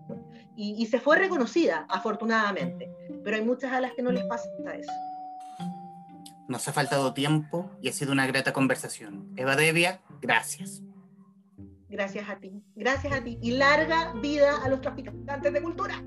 [0.56, 2.90] Y, y se fue reconocida, afortunadamente.
[3.22, 4.92] Pero hay muchas a las que no les pasa eso.
[6.48, 9.32] Nos ha faltado tiempo y ha sido una grata conversación.
[9.36, 10.82] Eva Devia, gracias.
[11.88, 13.38] Gracias a ti, gracias a ti.
[13.40, 16.02] Y larga vida a los traficantes de cultura.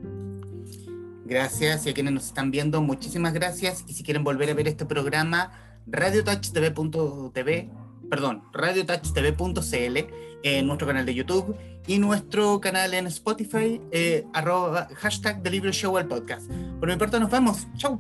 [1.26, 3.84] Gracias y a quienes nos están viendo, muchísimas gracias.
[3.88, 5.52] Y si quieren volver a ver este programa,
[5.86, 7.70] radiotouchtv.tv,
[8.10, 9.98] perdón, radiotouchtv.cl,
[10.42, 15.98] en nuestro canal de YouTube y nuestro canal en Spotify, eh, arroba, hashtag The Show
[15.98, 16.50] al podcast.
[16.80, 17.68] Por mi parte, nos vemos.
[17.78, 18.00] Chau.